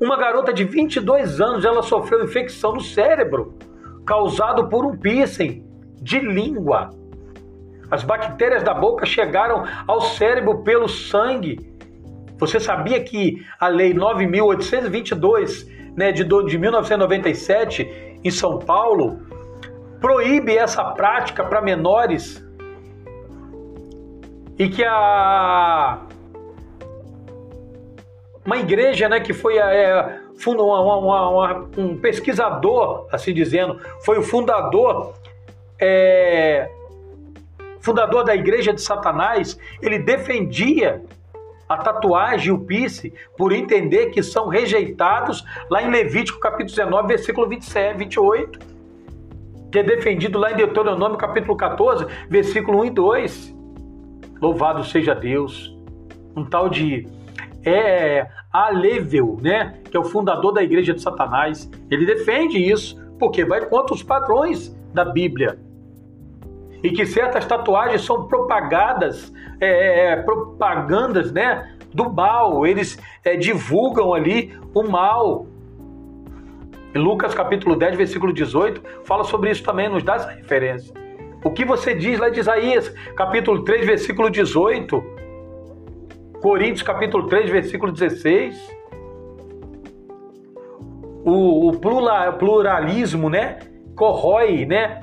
uma 0.01 0.17
garota 0.17 0.53
de 0.53 0.65
22 0.65 1.41
anos, 1.41 1.65
ela 1.65 1.83
sofreu 1.83 2.25
infecção 2.25 2.75
no 2.75 2.81
cérebro, 2.81 3.55
causado 4.07 4.69
por 4.69 4.87
um 4.87 4.97
piercing 4.97 5.65
de 6.01 6.21
língua. 6.21 6.91
As 7.91 8.05
bactérias 8.05 8.63
da 8.63 8.75
boca 8.75 9.05
chegaram 9.05 9.65
ao 9.87 10.01
cérebro 10.01 10.63
pelo 10.63 10.89
sangue. 10.89 11.59
Você 12.39 12.61
sabia 12.61 13.03
que 13.03 13.45
a 13.59 13.67
lei 13.69 13.93
9822, 13.93 15.67
né, 15.97 16.13
de, 16.13 16.23
de 16.23 16.59
1997, 16.59 18.21
em 18.23 18.31
São 18.31 18.59
Paulo, 18.59 19.21
proíbe 20.01 20.57
essa 20.57 20.85
prática 20.85 21.43
para 21.43 21.61
menores 21.61 22.47
e 24.59 24.69
que 24.69 24.85
a 24.85 26.01
uma 28.45 28.57
igreja 28.57 29.11
né, 29.11 29.21
que 29.21 29.35
foi 29.35 29.59
é, 29.59 30.21
uma, 30.47 30.81
uma, 30.81 31.29
uma, 31.29 31.69
um 31.77 31.99
pesquisador, 31.99 33.07
assim 33.13 33.35
dizendo, 33.35 33.79
foi 34.03 34.19
o 34.19 34.23
fundador, 34.23 35.13
é, 35.79 36.71
fundador 37.79 38.25
da 38.25 38.35
igreja 38.35 38.73
de 38.73 38.81
Satanás, 38.81 39.59
ele 39.83 39.99
defendia 39.99 41.03
a 41.69 41.77
tatuagem 41.77 42.49
e 42.49 42.51
o 42.51 42.61
pisse 42.61 43.13
por 43.37 43.53
entender 43.53 44.07
que 44.07 44.23
são 44.23 44.49
rejeitados 44.49 45.45
lá 45.71 45.83
em 45.83 45.91
Levítico 45.91 46.41
capítulo 46.41 46.75
19, 46.75 47.07
versículo 47.07 47.47
27, 47.47 47.99
28, 47.99 48.59
que 49.71 49.79
é 49.79 49.83
defendido 49.83 50.39
lá 50.39 50.53
em 50.53 50.57
Deuteronômio 50.57 51.19
capítulo 51.19 51.55
14, 51.55 52.07
versículo 52.31 52.81
1 52.81 52.85
e 52.87 52.91
2. 52.91 53.58
Louvado 54.41 54.85
seja 54.85 55.15
Deus. 55.15 55.77
Um 56.37 56.45
tal 56.45 56.69
de 56.69 57.07
é 57.65 58.27
Alevel, 58.53 59.39
né, 59.43 59.75
que 59.91 59.97
é 59.97 60.01
o 60.01 60.05
fundador 60.05 60.53
da 60.53 60.63
igreja 60.63 60.95
de 60.95 61.03
Satanás, 61.03 61.71
ele 61.91 62.07
defende 62.07 62.59
isso, 62.59 62.97
porque 63.19 63.45
vai 63.45 63.67
contra 63.67 63.95
os 63.95 64.03
padrões 64.03 64.75
da 64.93 65.05
Bíblia. 65.05 65.59
E 66.83 66.91
que 66.91 67.05
certas 67.05 67.45
tatuagens 67.45 68.03
são 68.03 68.27
propagadas, 68.27 69.33
é, 69.61 69.67
é, 69.67 70.13
é 70.13 70.17
propagandas 70.17 71.33
né, 71.33 71.77
do 71.93 72.11
mal, 72.11 72.67
eles 72.67 72.99
é, 73.25 73.37
divulgam 73.37 74.15
ali 74.15 74.57
o 74.73 74.85
mal. 74.85 75.47
Lucas 76.95 77.35
capítulo 77.35 77.77
10, 77.77 77.97
versículo 77.97 78.33
18, 78.33 78.83
fala 79.05 79.25
sobre 79.25 79.51
isso 79.51 79.63
também, 79.63 79.89
nos 79.89 80.03
dá 80.03 80.15
essa 80.15 80.31
referência. 80.31 80.95
O 81.45 81.51
que 81.51 81.65
você 81.65 81.95
diz 81.95 82.19
lá 82.19 82.29
de 82.29 82.41
Isaías, 82.41 82.89
capítulo 83.17 83.65
3, 83.65 83.87
versículo 83.87 84.29
18, 84.29 85.19
Coríntios 86.41 86.83
capítulo 86.83 87.27
3, 87.27 87.51
versículo 87.51 87.93
16. 87.93 88.79
O, 91.25 91.69
o 91.69 91.79
pluralismo, 92.39 93.29
né? 93.29 93.59
Corrói, 93.95 94.65
né? 94.65 95.03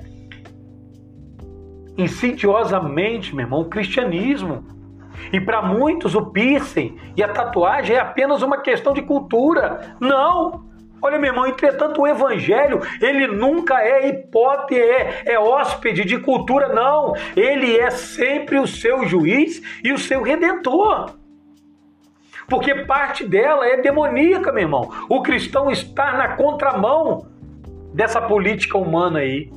Insidiosamente, 1.98 3.36
meu 3.36 3.46
irmão, 3.46 3.62
o 3.62 3.70
cristianismo. 3.70 4.66
E 5.32 5.40
para 5.40 5.62
muitos 5.62 6.16
o 6.16 6.26
piercing 6.26 6.98
e 7.16 7.24
a 7.24 7.28
tatuagem 7.28 7.96
é 7.96 8.00
apenas 8.00 8.42
uma 8.42 8.58
questão 8.58 8.94
de 8.94 9.02
cultura. 9.02 9.96
Não! 10.00 10.66
Olha, 11.06 11.20
meu 11.20 11.30
irmão, 11.30 11.46
entretanto, 11.46 12.02
o 12.02 12.08
evangelho, 12.08 12.82
ele 13.00 13.28
nunca 13.28 13.80
é 13.80 14.10
hipótese, 14.10 14.82
é, 14.82 15.34
é 15.34 15.40
hóspede 15.40 16.04
de 16.04 16.18
cultura, 16.18 16.70
não. 16.70 17.14
Ele 17.36 17.78
é 17.78 17.92
sempre 17.92 18.58
o 18.58 18.66
seu 18.66 19.06
juiz 19.06 19.62
e 19.84 19.94
o 19.94 20.00
seu 20.00 20.24
redentor. 20.24 21.12
Porque 22.48 22.74
parte 22.86 23.24
dela 23.24 23.68
é 23.68 23.78
demoníaca, 23.78 24.52
meu 24.52 24.64
irmão. 24.64 24.90
O 25.08 25.22
cristão 25.22 25.70
está 25.70 26.14
na 26.14 26.30
contramão 26.30 27.28
dessa 27.94 28.20
política 28.20 28.76
humana 28.76 29.20
aí. 29.20 29.52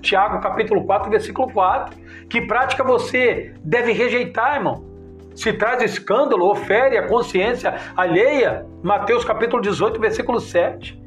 Tiago 0.00 0.40
capítulo 0.40 0.86
4, 0.86 1.10
versículo 1.10 1.52
4. 1.52 1.94
Que 2.30 2.40
prática 2.40 2.82
você 2.82 3.54
deve 3.62 3.92
rejeitar, 3.92 4.56
irmão? 4.56 4.93
Se 5.34 5.52
traz 5.52 5.82
escândalo 5.82 6.46
ou 6.46 6.54
fere 6.54 6.96
a 6.96 7.06
consciência 7.06 7.74
alheia, 7.96 8.66
Mateus 8.82 9.24
capítulo 9.24 9.60
18, 9.60 10.00
versículo 10.00 10.40
7. 10.40 11.02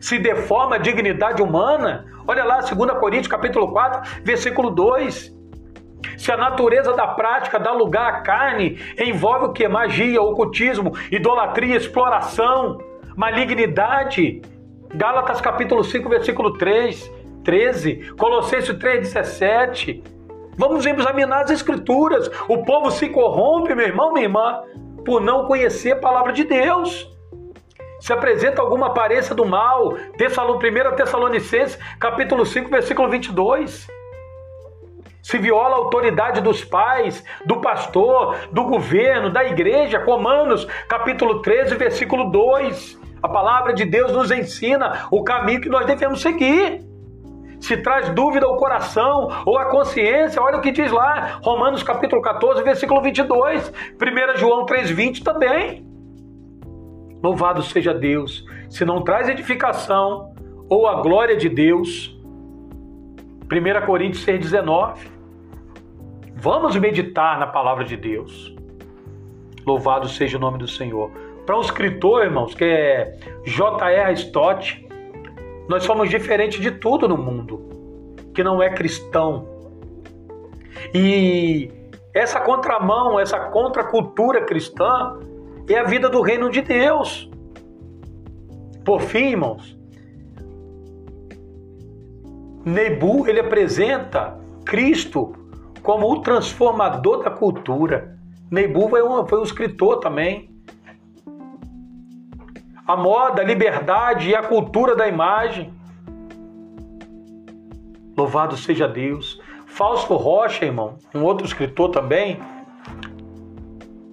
Se 0.00 0.18
deforma 0.18 0.76
a 0.76 0.78
dignidade 0.78 1.42
humana, 1.42 2.04
olha 2.26 2.44
lá, 2.44 2.60
2 2.60 2.92
Coríntios 3.00 3.28
capítulo 3.28 3.72
4, 3.72 4.22
versículo 4.22 4.70
2. 4.70 5.36
Se 6.16 6.30
a 6.30 6.36
natureza 6.36 6.92
da 6.92 7.06
prática 7.06 7.58
dá 7.58 7.72
lugar 7.72 8.08
à 8.08 8.20
carne, 8.20 8.78
envolve 8.98 9.46
o 9.46 9.52
que? 9.52 9.66
Magia, 9.66 10.20
ocultismo, 10.20 10.92
idolatria, 11.10 11.76
exploração, 11.76 12.78
malignidade. 13.16 14.42
Gálatas 14.94 15.40
capítulo 15.40 15.82
5, 15.82 16.08
versículo 16.08 16.56
3, 16.56 17.10
13, 17.44 18.12
Colossenses 18.16 18.76
3, 18.78 19.00
17. 19.00 20.17
Vamos 20.58 20.84
examinar 20.84 21.44
as 21.44 21.50
escrituras. 21.50 22.28
O 22.48 22.64
povo 22.64 22.90
se 22.90 23.08
corrompe, 23.08 23.74
meu 23.74 23.86
irmão, 23.86 24.12
minha 24.12 24.26
irmã, 24.26 24.60
por 25.04 25.20
não 25.20 25.46
conhecer 25.46 25.92
a 25.92 25.96
palavra 25.96 26.32
de 26.32 26.44
Deus. 26.44 27.08
Se 28.00 28.12
apresenta 28.12 28.60
alguma 28.60 28.88
aparência 28.88 29.34
do 29.34 29.46
mal, 29.46 29.94
1 29.94 30.96
Tessalonicenses, 30.96 31.78
capítulo 31.98 32.44
5, 32.44 32.68
versículo 32.68 33.08
22 33.08 33.88
se 35.28 35.36
viola 35.36 35.74
a 35.74 35.78
autoridade 35.78 36.40
dos 36.40 36.64
pais, 36.64 37.22
do 37.44 37.60
pastor, 37.60 38.34
do 38.50 38.64
governo, 38.64 39.28
da 39.28 39.44
igreja. 39.44 40.02
Romanos, 40.02 40.66
capítulo 40.88 41.42
13, 41.42 41.74
versículo 41.74 42.30
2. 42.30 42.98
A 43.22 43.28
palavra 43.28 43.74
de 43.74 43.84
Deus 43.84 44.10
nos 44.10 44.30
ensina 44.30 45.06
o 45.10 45.22
caminho 45.22 45.60
que 45.60 45.68
nós 45.68 45.84
devemos 45.84 46.22
seguir. 46.22 46.87
Se 47.60 47.76
traz 47.76 48.08
dúvida 48.10 48.46
ao 48.46 48.56
coração 48.56 49.28
ou 49.44 49.58
à 49.58 49.66
consciência, 49.66 50.40
olha 50.40 50.58
o 50.58 50.60
que 50.60 50.70
diz 50.70 50.90
lá, 50.92 51.38
Romanos 51.42 51.82
capítulo 51.82 52.22
14, 52.22 52.62
versículo 52.62 53.02
22, 53.02 53.72
1 53.94 54.38
João 54.38 54.64
3,20 54.64 55.22
também. 55.22 55.86
Louvado 57.22 57.62
seja 57.62 57.92
Deus. 57.92 58.44
Se 58.70 58.84
não 58.84 59.02
traz 59.02 59.28
edificação 59.28 60.32
ou 60.68 60.86
a 60.86 61.00
glória 61.02 61.36
de 61.36 61.48
Deus, 61.48 62.16
1 63.50 63.86
Coríntios 63.86 64.24
6,19. 64.24 65.08
Vamos 66.34 66.76
meditar 66.76 67.38
na 67.38 67.46
palavra 67.46 67.84
de 67.84 67.96
Deus. 67.96 68.54
Louvado 69.66 70.08
seja 70.08 70.36
o 70.36 70.40
nome 70.40 70.58
do 70.58 70.68
Senhor. 70.68 71.10
Para 71.44 71.56
um 71.56 71.60
escritor, 71.60 72.24
irmãos, 72.24 72.54
que 72.54 72.64
é 72.64 73.18
J.R. 73.44 74.12
Stott, 74.12 74.86
nós 75.68 75.84
somos 75.84 76.08
diferentes 76.08 76.60
de 76.60 76.70
tudo 76.70 77.06
no 77.06 77.16
mundo 77.16 77.68
que 78.34 78.42
não 78.42 78.62
é 78.62 78.70
cristão. 78.70 79.46
E 80.94 81.70
essa 82.14 82.40
contramão, 82.40 83.18
essa 83.18 83.38
contracultura 83.50 84.44
cristã 84.44 85.18
é 85.68 85.78
a 85.78 85.84
vida 85.84 86.08
do 86.08 86.20
reino 86.20 86.50
de 86.50 86.62
Deus. 86.62 87.28
Por 88.84 89.00
fim, 89.02 89.30
irmãos, 89.30 89.76
Nebu 92.64 93.28
ele 93.28 93.40
apresenta 93.40 94.38
Cristo 94.64 95.32
como 95.82 96.10
o 96.10 96.20
transformador 96.20 97.22
da 97.22 97.30
cultura. 97.30 98.18
Nebu 98.50 98.88
foi 98.88 99.02
um, 99.02 99.26
foi 99.26 99.40
um 99.40 99.42
escritor 99.42 100.00
também. 100.00 100.50
A 102.88 102.96
moda, 102.96 103.42
a 103.42 103.44
liberdade 103.44 104.30
e 104.30 104.34
a 104.34 104.42
cultura 104.42 104.96
da 104.96 105.06
imagem. 105.06 105.72
Louvado 108.16 108.56
seja 108.56 108.88
Deus. 108.88 109.38
Fausto 109.66 110.16
Rocha, 110.16 110.64
irmão, 110.64 110.96
um 111.14 111.22
outro 111.22 111.46
escritor 111.46 111.90
também, 111.90 112.40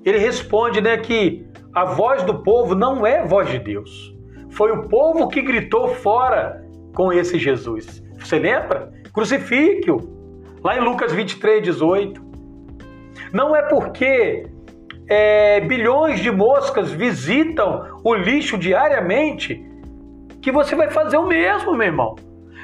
ele 0.04 0.20
responde 0.20 0.82
né, 0.82 0.98
que 0.98 1.48
a 1.74 1.86
voz 1.86 2.22
do 2.24 2.44
povo 2.44 2.76
não 2.76 3.08
é 3.08 3.26
voz 3.26 3.50
de 3.50 3.60
Deus. 3.60 4.14
Foi 4.52 4.72
o 4.72 4.88
povo 4.88 5.30
que 5.30 5.42
gritou 5.42 5.88
fora 5.96 6.64
com 6.94 7.12
esse 7.12 7.40
Jesus. 7.40 8.04
Você 8.20 8.38
lembra? 8.38 8.92
Crucifique-o. 9.12 9.98
Lá 10.64 10.78
em 10.78 10.82
Lucas 10.82 11.12
23, 11.12 11.64
18. 11.64 12.22
Não 13.34 13.56
é 13.56 13.64
porque 13.64 14.48
é, 15.08 15.60
bilhões 15.62 16.20
de 16.20 16.32
moscas 16.32 16.92
visitam 16.92 18.00
o 18.04 18.14
lixo 18.14 18.58
diariamente 18.58 19.64
que 20.42 20.52
você 20.52 20.76
vai 20.76 20.90
fazer 20.90 21.18
o 21.18 21.26
mesmo, 21.26 21.74
meu 21.74 21.88
irmão. 21.88 22.16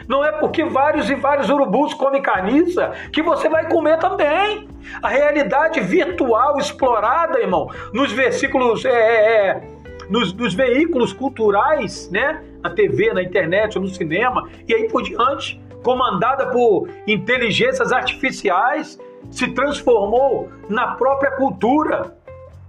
Não 0.07 0.25
é 0.25 0.31
porque 0.31 0.63
vários 0.63 1.09
e 1.09 1.15
vários 1.15 1.49
urubus 1.49 1.93
comem 1.93 2.21
carniça 2.21 2.91
que 3.13 3.21
você 3.21 3.47
vai 3.47 3.69
comer 3.69 3.97
também. 3.97 4.67
A 5.01 5.07
realidade 5.07 5.79
virtual 5.79 6.57
explorada, 6.57 7.39
irmão, 7.39 7.69
nos 7.93 8.11
versículos, 8.11 8.83
é, 8.83 8.89
é, 8.89 9.47
é, 9.47 9.61
nos, 10.09 10.33
nos 10.33 10.53
veículos 10.53 11.13
culturais, 11.13 12.09
né? 12.11 12.43
Na 12.61 12.69
TV, 12.69 13.13
na 13.13 13.23
internet, 13.23 13.79
no 13.79 13.87
cinema 13.87 14.49
e 14.67 14.73
aí 14.75 14.87
por 14.87 15.01
diante, 15.01 15.61
comandada 15.83 16.47
por 16.47 16.89
inteligências 17.07 17.91
artificiais, 17.91 18.99
se 19.29 19.47
transformou 19.47 20.49
na 20.69 20.95
própria 20.95 21.31
cultura. 21.31 22.15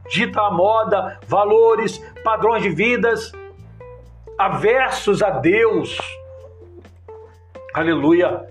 Dita 0.08 0.40
a 0.40 0.50
moda, 0.50 1.18
valores, 1.26 1.98
padrões 2.24 2.62
de 2.62 2.70
vidas 2.70 3.32
aversos 4.38 5.22
a 5.22 5.30
Deus 5.30 5.96
Aleluia. 7.72 8.46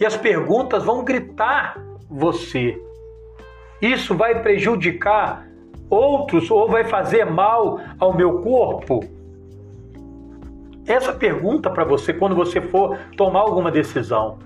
E 0.00 0.06
as 0.06 0.16
perguntas 0.16 0.82
vão 0.82 1.04
gritar 1.04 1.76
você. 2.08 2.80
Isso 3.80 4.14
vai 4.14 4.40
prejudicar 4.40 5.46
outros 5.90 6.50
ou 6.50 6.66
vai 6.68 6.84
fazer 6.84 7.26
mal 7.26 7.78
ao 7.98 8.14
meu 8.16 8.40
corpo? 8.40 9.00
Essa 10.86 11.12
pergunta 11.12 11.70
para 11.70 11.84
você 11.84 12.12
quando 12.12 12.34
você 12.34 12.60
for 12.60 12.98
tomar 13.16 13.40
alguma 13.40 13.70
decisão. 13.70 14.38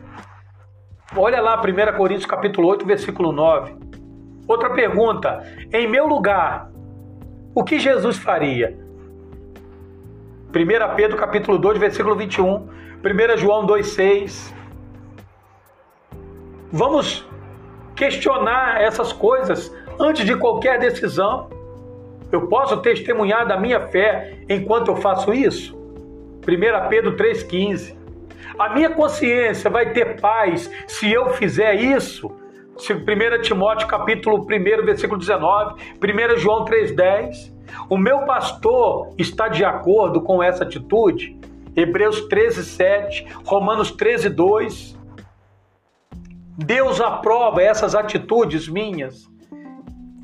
Olha 1.16 1.40
lá 1.40 1.60
1 1.60 1.96
Coríntios 1.96 2.26
capítulo 2.26 2.68
8, 2.68 2.84
versículo 2.84 3.30
9. 3.30 3.77
Outra 4.48 4.70
pergunta: 4.70 5.46
em 5.70 5.86
meu 5.86 6.06
lugar, 6.06 6.70
o 7.54 7.62
que 7.62 7.78
Jesus 7.78 8.16
faria? 8.16 8.78
1 10.48 10.96
Pedro 10.96 11.18
capítulo 11.18 11.58
2, 11.58 11.78
versículo 11.78 12.16
21. 12.16 12.66
1 13.04 13.36
João 13.36 13.66
2,6. 13.66 14.54
Vamos 16.72 17.28
questionar 17.94 18.80
essas 18.80 19.12
coisas 19.12 19.72
antes 20.00 20.24
de 20.24 20.34
qualquer 20.34 20.78
decisão. 20.78 21.50
Eu 22.32 22.48
posso 22.48 22.78
testemunhar 22.78 23.46
da 23.46 23.58
minha 23.58 23.86
fé 23.88 24.38
enquanto 24.48 24.88
eu 24.88 24.96
faço 24.96 25.32
isso? 25.32 25.76
1 25.76 26.88
Pedro 26.88 27.16
3,15. 27.16 27.96
A 28.58 28.70
minha 28.70 28.90
consciência 28.90 29.70
vai 29.70 29.92
ter 29.92 30.20
paz 30.20 30.70
se 30.86 31.12
eu 31.12 31.28
fizer 31.34 31.74
isso? 31.74 32.30
1 32.78 33.42
Timóteo 33.42 33.88
capítulo 33.88 34.38
1, 34.42 34.84
versículo 34.84 35.18
19, 35.18 35.74
1 35.96 36.38
João 36.38 36.64
3,10. 36.64 37.52
O 37.90 37.98
meu 37.98 38.20
pastor 38.20 39.12
está 39.18 39.48
de 39.48 39.64
acordo 39.64 40.20
com 40.22 40.42
essa 40.42 40.62
atitude? 40.62 41.36
Hebreus 41.74 42.22
13, 42.28 42.64
7, 42.64 43.26
Romanos 43.44 43.90
13, 43.90 44.30
2. 44.30 44.98
Deus 46.56 47.00
aprova 47.00 47.62
essas 47.62 47.94
atitudes 47.94 48.68
minhas? 48.68 49.28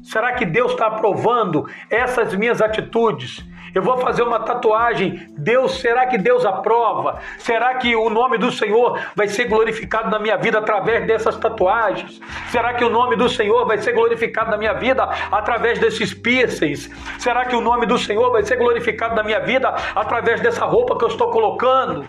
Será 0.03 0.35
que 0.35 0.45
Deus 0.45 0.73
está 0.73 0.87
aprovando 0.87 1.67
essas 1.91 2.35
minhas 2.35 2.61
atitudes? 2.61 3.45
Eu 3.75 3.83
vou 3.83 3.99
fazer 3.99 4.23
uma 4.23 4.39
tatuagem. 4.39 5.27
Deus, 5.31 5.81
será 5.81 6.07
que 6.07 6.17
Deus 6.17 6.45
aprova? 6.45 7.19
Será 7.39 7.75
que 7.75 7.97
o 7.97 8.09
nome 8.09 8.39
do 8.39 8.53
Senhor 8.53 9.01
vai 9.17 9.27
ser 9.27 9.47
glorificado 9.47 10.09
na 10.11 10.19
minha 10.21 10.37
vida 10.37 10.59
através 10.59 11.05
dessas 11.07 11.37
tatuagens? 11.37 12.21
Será 12.51 12.75
que 12.75 12.85
o 12.85 12.89
nome 12.89 13.17
do 13.17 13.29
Senhor 13.29 13.67
vai 13.67 13.79
ser 13.79 13.93
glorificado 13.93 14.53
na 14.53 14.57
minha 14.57 14.75
vida 14.75 15.03
através 15.33 15.81
desses 15.81 16.15
piercings? 16.15 16.89
Será 17.19 17.45
que 17.47 17.57
o 17.57 17.61
nome 17.61 17.85
do 17.85 17.99
Senhor 17.99 18.31
vai 18.31 18.45
ser 18.45 18.57
glorificado 18.57 19.17
na 19.17 19.25
minha 19.25 19.41
vida 19.41 19.75
através 19.95 20.41
dessa 20.41 20.65
roupa 20.65 20.97
que 20.97 21.05
eu 21.05 21.09
estou 21.09 21.31
colocando? 21.31 22.05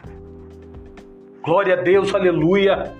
Glória 1.41 1.73
a 1.73 1.81
Deus, 1.81 2.13
aleluia. 2.13 2.93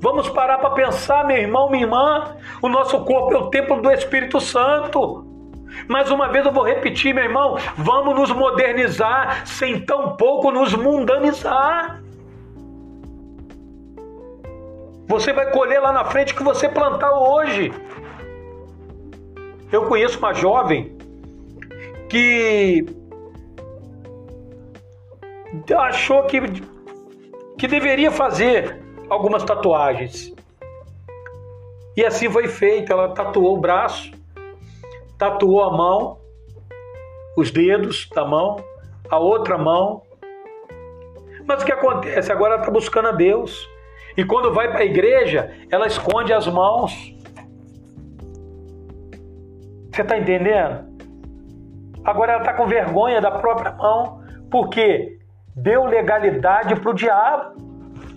Vamos 0.00 0.28
parar 0.30 0.58
para 0.58 0.70
pensar, 0.70 1.24
meu 1.26 1.36
irmão, 1.36 1.70
minha 1.70 1.84
irmã. 1.84 2.34
O 2.60 2.68
nosso 2.68 3.04
corpo 3.04 3.34
é 3.34 3.38
o 3.38 3.50
templo 3.50 3.80
do 3.80 3.92
Espírito 3.92 4.40
Santo. 4.40 5.29
Mais 5.88 6.10
uma 6.10 6.28
vez 6.28 6.44
eu 6.46 6.52
vou 6.52 6.64
repetir, 6.64 7.14
meu 7.14 7.24
irmão, 7.24 7.56
vamos 7.76 8.14
nos 8.14 8.30
modernizar 8.30 9.46
sem 9.46 9.84
tão 9.84 10.16
pouco 10.16 10.50
nos 10.50 10.74
mundanizar. 10.74 12.00
Você 15.06 15.32
vai 15.32 15.50
colher 15.50 15.80
lá 15.80 15.92
na 15.92 16.04
frente 16.04 16.32
o 16.32 16.36
que 16.36 16.42
você 16.42 16.68
plantar 16.68 17.12
hoje. 17.12 17.72
Eu 19.72 19.86
conheço 19.86 20.18
uma 20.18 20.32
jovem 20.32 20.96
que 22.08 22.84
achou 25.76 26.24
que, 26.24 26.40
que 27.58 27.66
deveria 27.66 28.10
fazer 28.10 28.80
algumas 29.08 29.42
tatuagens. 29.42 30.32
E 31.96 32.04
assim 32.04 32.30
foi 32.30 32.46
feito. 32.46 32.92
Ela 32.92 33.12
tatuou 33.12 33.56
o 33.56 33.60
braço, 33.60 34.12
tatuou 35.20 35.62
a 35.62 35.70
mão, 35.70 36.18
os 37.36 37.50
dedos 37.50 38.08
da 38.14 38.24
mão, 38.24 38.56
a 39.10 39.18
outra 39.18 39.58
mão. 39.58 40.02
Mas 41.46 41.62
o 41.62 41.66
que 41.66 41.72
acontece? 41.72 42.32
Agora 42.32 42.54
ela 42.54 42.62
está 42.62 42.72
buscando 42.72 43.08
a 43.08 43.12
Deus. 43.12 43.68
E 44.16 44.24
quando 44.24 44.52
vai 44.54 44.70
para 44.70 44.80
a 44.80 44.84
igreja, 44.84 45.54
ela 45.70 45.86
esconde 45.86 46.32
as 46.32 46.46
mãos. 46.46 47.14
Você 49.92 50.00
está 50.00 50.16
entendendo? 50.16 50.88
Agora 52.02 52.32
ela 52.32 52.40
está 52.40 52.54
com 52.54 52.66
vergonha 52.66 53.20
da 53.20 53.30
própria 53.30 53.72
mão, 53.72 54.22
porque 54.50 55.18
deu 55.54 55.84
legalidade 55.84 56.74
para 56.80 56.90
o 56.90 56.94
diabo 56.94 57.69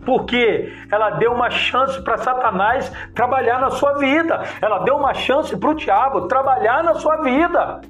porque 0.06 0.74
ela 0.92 1.12
deu 1.12 1.32
uma 1.32 1.50
chance 1.50 2.02
para 2.04 2.18
Satanás 2.18 2.92
trabalhar 3.14 3.60
na 3.60 3.70
sua 3.72 3.94
vida, 3.94 4.44
ela 4.62 4.80
deu 4.80 4.96
uma 4.96 5.14
chance 5.14 5.56
para 5.58 5.70
o 5.70 5.74
diabo 5.74 6.28
trabalhar 6.28 6.84
na 6.84 6.96
sua 6.96 7.18
vida. 7.18 7.82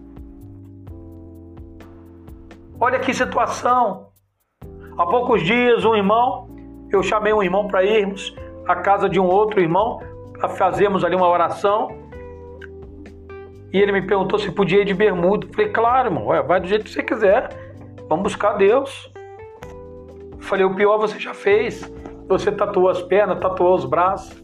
Olha 2.80 2.99
que 2.99 3.14
situação. 3.14 4.07
Há 4.97 5.05
poucos 5.05 5.41
dias, 5.41 5.86
um 5.86 5.95
irmão, 5.95 6.49
eu 6.91 7.01
chamei 7.01 7.34
um 7.34 7.41
irmão 7.41 7.68
para 7.68 7.84
irmos 7.84 8.36
à 8.68 8.76
casa 8.76 9.09
de 9.09 9.20
um 9.20 9.26
outro 9.26 9.59
irmão, 9.59 9.99
para 10.38 10.49
fazermos 10.49 11.03
ali 11.03 11.16
uma 11.16 11.28
oração. 11.28 11.89
E 13.72 13.80
ele 13.80 13.91
me 13.91 14.01
perguntou 14.03 14.38
se 14.38 14.51
podia 14.51 14.82
ir 14.82 14.86
de 14.86 14.93
bermuda. 14.93 15.47
falei, 15.51 15.72
claro, 15.72 16.09
irmão, 16.09 16.26
vai 16.45 16.59
do 16.59 16.68
jeito 16.68 16.84
que 16.84 16.91
você 16.91 17.01
quiser. 17.01 17.49
Vamos 18.07 18.24
buscar 18.24 18.53
Deus. 18.53 19.11
falei, 20.39 20.66
o 20.66 20.76
pior 20.76 20.97
você 20.97 21.18
já 21.18 21.34
fez. 21.34 21.91
Você 22.34 22.51
tatuou 22.51 22.89
as 22.89 22.99
pernas, 22.99 23.39
tatuou 23.39 23.75
os 23.75 23.86
braços. 23.86 24.43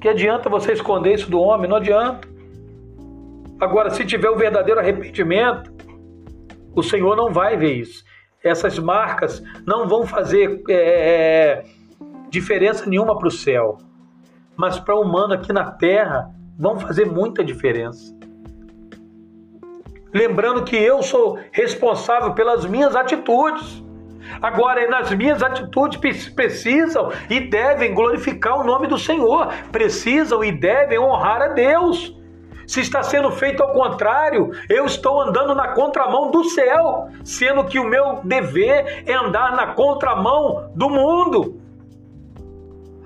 Que 0.00 0.08
adianta 0.08 0.48
você 0.48 0.72
esconder 0.72 1.12
isso 1.12 1.30
do 1.30 1.38
homem? 1.38 1.68
Não 1.68 1.76
adianta. 1.76 2.26
Agora, 3.60 3.90
se 3.90 4.02
tiver 4.06 4.30
o 4.30 4.36
verdadeiro 4.36 4.80
arrependimento, 4.80 5.70
o 6.74 6.82
Senhor 6.82 7.14
não 7.14 7.30
vai 7.30 7.58
ver 7.58 7.74
isso. 7.74 8.02
Essas 8.42 8.78
marcas 8.78 9.42
não 9.66 9.86
vão 9.86 10.06
fazer 10.06 10.62
é, 10.70 10.74
é 10.74 11.64
diferença 12.30 12.88
nenhuma 12.88 13.18
para 13.18 13.28
o 13.28 13.30
céu, 13.30 13.76
mas 14.56 14.80
para 14.80 14.96
o 14.96 15.02
humano 15.02 15.34
aqui 15.34 15.52
na 15.52 15.70
terra 15.70 16.30
vão 16.58 16.78
fazer 16.78 17.04
muita 17.04 17.44
diferença. 17.44 18.16
Lembrando 20.14 20.64
que 20.64 20.76
eu 20.76 21.02
sou 21.02 21.38
responsável 21.52 22.32
pelas 22.32 22.64
minhas 22.64 22.96
atitudes. 22.96 23.84
Agora, 24.40 24.88
nas 24.88 25.10
minhas 25.12 25.42
atitudes 25.42 26.28
precisam 26.28 27.12
e 27.28 27.40
devem 27.40 27.94
glorificar 27.94 28.60
o 28.60 28.64
nome 28.64 28.86
do 28.86 28.98
Senhor, 28.98 29.48
precisam 29.70 30.42
e 30.42 30.52
devem 30.52 30.98
honrar 30.98 31.42
a 31.42 31.48
Deus. 31.48 32.16
Se 32.66 32.80
está 32.80 33.02
sendo 33.02 33.30
feito 33.30 33.62
ao 33.62 33.72
contrário, 33.72 34.52
eu 34.68 34.86
estou 34.86 35.20
andando 35.20 35.54
na 35.54 35.68
contramão 35.68 36.30
do 36.30 36.44
céu, 36.44 37.08
sendo 37.24 37.64
que 37.64 37.78
o 37.78 37.84
meu 37.84 38.20
dever 38.24 39.04
é 39.06 39.12
andar 39.12 39.54
na 39.54 39.68
contramão 39.68 40.70
do 40.74 40.88
mundo. 40.88 41.60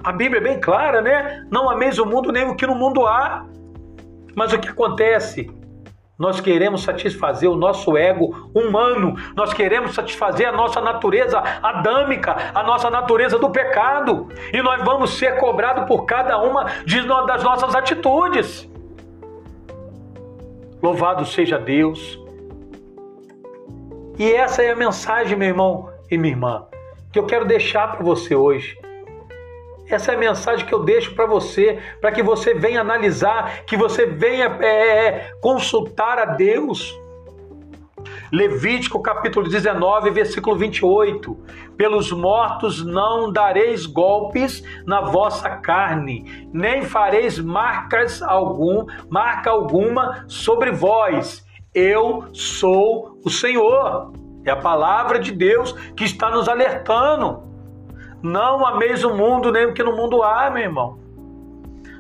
A 0.05 0.13
Bíblia 0.13 0.41
é 0.41 0.45
bem 0.45 0.61
clara, 0.61 1.01
né? 1.01 1.45
Não 1.51 1.69
ameis 1.69 1.99
o 1.99 2.07
mundo 2.07 2.31
nem 2.31 2.49
o 2.49 2.55
que 2.55 2.67
no 2.67 2.77
mundo 2.77 3.05
há. 3.07 3.45
Mas 4.37 4.53
o 4.53 4.59
que 4.59 4.69
acontece? 4.69 5.51
Nós 6.19 6.41
queremos 6.41 6.83
satisfazer 6.83 7.51
o 7.51 7.57
nosso 7.57 7.97
ego 7.97 8.51
humano, 8.55 9.17
nós 9.35 9.53
queremos 9.53 9.95
satisfazer 9.95 10.49
a 10.49 10.53
nossa 10.53 10.81
natureza 10.81 11.43
adâmica, 11.63 12.35
a 12.55 12.63
nossa 12.63 12.89
natureza 12.89 13.39
do 13.39 13.51
pecado, 13.51 14.29
e 14.51 14.63
nós 14.63 14.83
vamos 14.83 15.11
ser 15.19 15.39
cobrados 15.39 15.85
por 15.85 16.07
cada 16.07 16.39
uma 16.39 16.65
das 17.27 17.43
nossas 17.43 17.75
atitudes. 17.75 18.67
Louvado 20.83 21.27
seja 21.27 21.59
Deus. 21.59 22.19
E 24.19 24.33
essa 24.33 24.63
é 24.63 24.71
a 24.71 24.77
mensagem, 24.77 25.37
meu 25.37 25.49
irmão 25.49 25.91
e 26.11 26.17
minha 26.17 26.33
irmã, 26.33 26.67
que 27.13 27.19
eu 27.19 27.27
quero 27.27 27.45
deixar 27.45 27.93
para 27.93 28.03
você 28.03 28.35
hoje. 28.35 28.79
Essa 29.89 30.13
é 30.13 30.15
a 30.17 30.19
mensagem 30.19 30.67
que 30.67 30.75
eu 30.75 30.83
deixo 30.83 31.15
para 31.15 31.27
você, 31.27 31.79
para 32.01 32.11
que 32.11 32.23
você 32.23 32.55
venha 32.55 32.81
analisar, 32.81 33.65
que 33.67 33.77
você 33.77 34.05
venha 34.05 34.57
é, 34.61 34.67
é, 34.67 35.07
é 35.07 35.31
consultar 35.41 36.19
a 36.19 36.25
Deus. 36.25 36.99
Levítico 38.33 39.01
capítulo 39.01 39.49
19, 39.49 40.11
versículo 40.11 40.57
28. 40.57 41.37
Pelos 41.77 42.11
mortos 42.11 42.85
não 42.85 43.31
dareis 43.31 43.87
golpes 43.87 44.63
na 44.85 45.01
vossa 45.01 45.49
carne, 45.51 46.49
nem 46.53 46.83
fareis 46.83 47.39
marcas 47.39 48.23
algum, 48.23 48.87
marca 49.09 49.51
alguma 49.51 50.25
sobre 50.27 50.73
vós. 50.73 51.47
Eu 51.73 52.25
sou 52.33 53.21
o 53.25 53.31
Senhor. 53.31 54.13
É 54.45 54.51
a 54.51 54.57
palavra 54.57 55.19
de 55.19 55.33
Deus 55.33 55.73
que 55.97 56.05
está 56.05 56.31
nos 56.31 56.49
alertando. 56.49 57.46
Não 58.23 58.67
ameis 58.67 59.05
o 59.05 59.15
mundo 59.15 59.53
nem 59.53 59.67
o 59.67 59.73
que 59.73 59.83
no 59.83 59.97
mundo 59.97 60.23
há, 60.23 60.51
meu 60.51 60.63
irmão. 60.63 60.99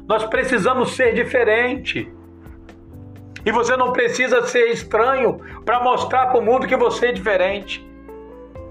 Nós 0.08 0.24
precisamos 0.24 0.94
ser 0.94 1.14
diferente. 1.14 2.10
E 3.44 3.52
você 3.52 3.76
não 3.76 3.92
precisa 3.92 4.44
ser 4.46 4.68
estranho 4.70 5.38
para 5.64 5.82
mostrar 5.82 6.26
para 6.26 6.38
o 6.38 6.44
mundo 6.44 6.66
que 6.66 6.76
você 6.76 7.06
é 7.06 7.12
diferente. 7.12 7.86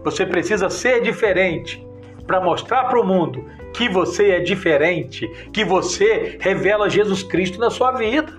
Você 0.03 0.25
precisa 0.25 0.69
ser 0.69 1.01
diferente 1.01 1.85
para 2.27 2.41
mostrar 2.41 2.85
para 2.85 2.99
o 2.99 3.03
mundo 3.03 3.45
que 3.73 3.89
você 3.89 4.31
é 4.31 4.39
diferente, 4.39 5.27
que 5.51 5.63
você 5.65 6.37
revela 6.39 6.89
Jesus 6.89 7.23
Cristo 7.23 7.59
na 7.59 7.69
sua 7.69 7.91
vida. 7.91 8.33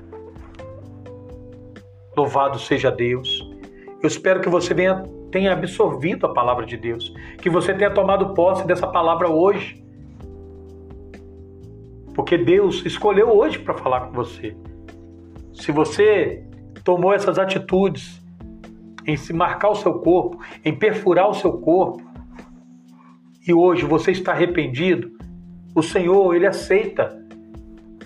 Louvado 2.17 2.59
seja 2.59 2.91
Deus. 2.91 3.47
Eu 4.03 4.07
espero 4.07 4.41
que 4.41 4.49
você 4.49 4.73
venha 4.73 5.05
tenha 5.31 5.53
absorvido 5.53 6.27
a 6.27 6.33
palavra 6.33 6.65
de 6.65 6.77
Deus, 6.77 7.13
que 7.39 7.51
você 7.51 7.75
tenha 7.75 7.91
tomado 7.91 8.35
posse 8.35 8.67
dessa 8.67 8.87
palavra 8.87 9.29
hoje. 9.29 9.85
Porque 12.15 12.39
Deus 12.39 12.85
escolheu 12.87 13.31
hoje 13.31 13.59
para 13.59 13.75
falar 13.75 14.07
com 14.07 14.13
você. 14.13 14.57
Se 15.53 15.73
você 15.73 16.45
tomou 16.85 17.13
essas 17.13 17.39
atitudes 17.39 18.23
em 19.07 19.17
se 19.17 19.33
marcar 19.33 19.71
o 19.71 19.75
seu 19.75 19.99
corpo, 20.01 20.39
em 20.65 20.75
perfurar 20.75 21.29
o 21.29 21.35
seu 21.35 21.59
corpo, 21.59 22.03
e 23.47 23.53
hoje 23.53 23.85
você 23.85 24.11
está 24.11 24.33
arrependido, 24.33 25.17
o 25.75 25.83
Senhor, 25.83 26.35
ele 26.35 26.47
aceita. 26.47 27.23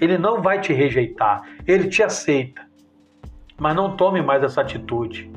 Ele 0.01 0.19
não 0.19 0.43
vai 0.43 0.61
te 0.61 0.73
rejeitar, 0.73 1.43
ele 1.67 1.89
te 1.89 2.03
aceita. 2.03 2.63
Mas 3.59 3.77
não 3.77 3.97
tome 3.97 4.21
mais 4.21 4.43
essa 4.43 4.61
atitude. 4.61 5.31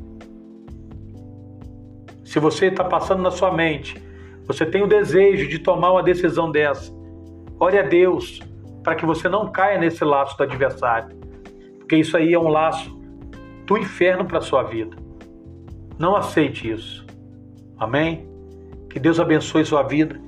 Se 2.23 2.39
você 2.39 2.67
está 2.67 2.83
passando 2.83 3.21
na 3.21 3.31
sua 3.31 3.51
mente, 3.53 4.01
você 4.45 4.65
tem 4.65 4.81
o 4.81 4.87
desejo 4.87 5.47
de 5.47 5.59
tomar 5.59 5.91
uma 5.91 6.03
decisão 6.03 6.51
dessa, 6.51 6.91
ore 7.59 7.77
a 7.77 7.83
Deus 7.83 8.41
para 8.83 8.95
que 8.95 9.05
você 9.05 9.29
não 9.29 9.51
caia 9.51 9.79
nesse 9.79 10.03
laço 10.03 10.37
do 10.37 10.43
adversário, 10.43 11.15
porque 11.79 11.95
isso 11.95 12.17
aí 12.17 12.33
é 12.33 12.39
um 12.39 12.49
laço 12.49 12.93
do 13.65 13.77
inferno 13.77 14.25
para 14.25 14.39
a 14.39 14.41
sua 14.41 14.63
vida. 14.63 14.97
Não 15.97 16.15
aceite 16.15 16.69
isso. 16.69 17.05
Amém? 17.77 18.27
Que 18.89 18.99
Deus 18.99 19.19
abençoe 19.19 19.65
sua 19.65 19.83
vida, 19.83 20.19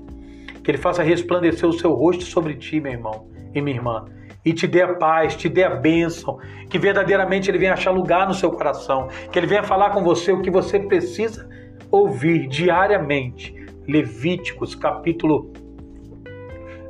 que 0.63 0.71
Ele 0.71 0.77
faça 0.77 1.03
resplandecer 1.03 1.67
o 1.67 1.73
seu 1.73 1.93
rosto 1.93 2.23
sobre 2.23 2.55
ti, 2.55 2.79
meu 2.79 2.93
irmão 2.93 3.27
e 3.53 3.61
minha 3.61 3.75
irmã, 3.75 4.05
e 4.43 4.53
te 4.53 4.67
dê 4.67 4.81
a 4.81 4.93
paz, 4.95 5.35
te 5.35 5.49
dê 5.49 5.63
a 5.63 5.75
bênção, 5.75 6.39
que 6.69 6.77
verdadeiramente 6.77 7.49
Ele 7.49 7.57
venha 7.57 7.73
achar 7.73 7.91
lugar 7.91 8.27
no 8.27 8.33
seu 8.33 8.51
coração, 8.51 9.07
que 9.31 9.37
Ele 9.37 9.47
venha 9.47 9.63
falar 9.63 9.91
com 9.91 10.03
você 10.03 10.31
o 10.31 10.41
que 10.41 10.51
você 10.51 10.79
precisa 10.79 11.49
ouvir 11.95 12.47
diariamente 12.47 13.55
Levíticos 13.87 14.75
capítulo 14.75 15.53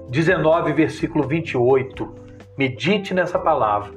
19, 0.10 0.74
versículo 0.74 1.28
28. 1.28 2.16
Medite 2.58 3.14
nessa 3.14 3.38
palavra 3.38 3.94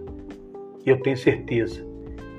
e 0.85 0.91
eu 0.91 1.01
tenho 1.01 1.17
certeza 1.17 1.87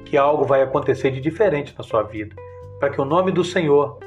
que 0.05 0.17
algo 0.17 0.45
vai 0.45 0.61
acontecer 0.61 1.09
de 1.09 1.19
diferente 1.19 1.73
na 1.75 1.83
sua 1.83 2.03
vida, 2.03 2.35
para 2.79 2.91
que 2.91 3.01
o 3.01 3.05
nome 3.05 3.31
do 3.31 3.43
Senhor 3.43 3.97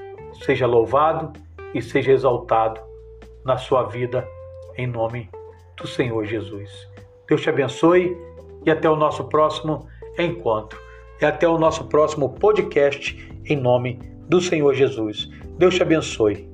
seja 0.44 0.66
louvado 0.66 1.32
e 1.74 1.82
seja 1.82 2.12
exaltado 2.12 2.80
na 3.44 3.56
sua 3.56 3.84
vida, 3.84 4.24
em 4.76 4.86
nome 4.86 5.28
do 5.76 5.88
Senhor 5.88 6.24
Jesus. 6.24 6.88
Deus 7.26 7.40
te 7.40 7.48
abençoe 7.48 8.16
e 8.64 8.70
até 8.70 8.88
o 8.88 8.94
nosso 8.94 9.24
próximo 9.24 9.88
encontro. 10.16 10.78
E 11.20 11.24
até 11.24 11.48
o 11.48 11.58
nosso 11.58 11.84
próximo 11.84 12.30
podcast, 12.30 13.16
em 13.44 13.56
nome 13.56 13.94
de 13.94 14.11
do 14.32 14.40
Senhor 14.40 14.74
Jesus. 14.74 15.28
Deus 15.58 15.74
te 15.74 15.82
abençoe. 15.82 16.51